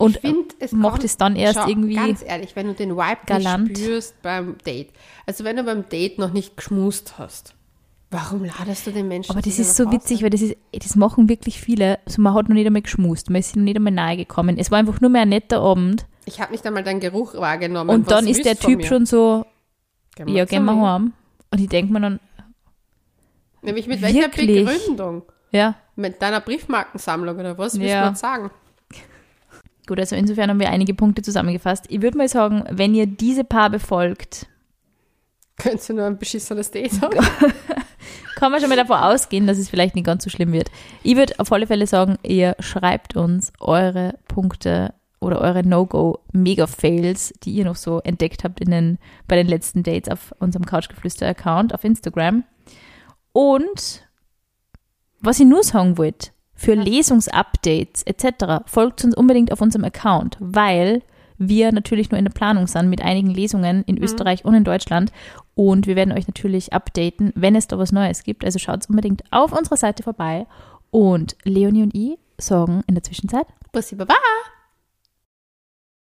[0.00, 2.96] und ich find, es macht es dann erst schau, irgendwie Ganz ehrlich, wenn du den
[2.96, 3.68] Vibe galant.
[3.68, 4.90] nicht spürst beim Date.
[5.26, 7.54] Also wenn du beim Date noch nicht geschmust hast.
[8.10, 9.30] Warum ladest du den Menschen?
[9.30, 10.22] Aber das ist so witzig, Hause?
[10.24, 11.98] weil das ist, das machen wirklich viele.
[12.06, 14.58] Also man hat noch nicht einmal geschmust, man ist noch nicht einmal nahe gekommen.
[14.58, 16.06] Es war einfach nur mehr ein netter Abend.
[16.24, 17.90] Ich habe nicht einmal deinen Geruch wahrgenommen.
[17.90, 19.46] Und dann ist willst der du Typ schon so,
[20.16, 21.12] Geh ja, gehen wir heim.
[21.52, 22.20] Und ich denke mir dann,
[23.62, 24.64] Nämlich mit welcher Wirklich?
[24.66, 25.22] Begründung?
[25.52, 27.78] ja, Mit deiner Briefmarkensammlung oder was?
[27.78, 28.02] Willst Ja.
[28.02, 28.50] du uns sagen?
[29.90, 31.86] Gut, also insofern haben wir einige Punkte zusammengefasst.
[31.88, 34.46] Ich würde mal sagen, wenn ihr diese paar befolgt,
[35.56, 37.18] Könntest du nur ein beschissenes Date haben?
[38.36, 40.70] kann man schon mal davon ausgehen, dass es vielleicht nicht ganz so schlimm wird.
[41.02, 47.50] Ich würde auf alle Fälle sagen, ihr schreibt uns eure Punkte oder eure No-Go-Mega-Fails, die
[47.52, 51.84] ihr noch so entdeckt habt in den, bei den letzten Dates auf unserem Couchgeflüster-Account auf
[51.84, 52.44] Instagram.
[53.32, 54.08] Und
[55.20, 56.30] was ich nur sagen wollte,
[56.60, 58.66] für Lesungsupdates etc.
[58.66, 61.00] folgt uns unbedingt auf unserem Account, weil
[61.38, 65.10] wir natürlich nur in der Planung sind mit einigen Lesungen in Österreich und in Deutschland
[65.54, 68.44] und wir werden euch natürlich updaten, wenn es da was Neues gibt.
[68.44, 70.46] Also schaut unbedingt auf unserer Seite vorbei
[70.90, 74.12] und Leonie und ich sagen in der Zwischenzeit Bussi Baba!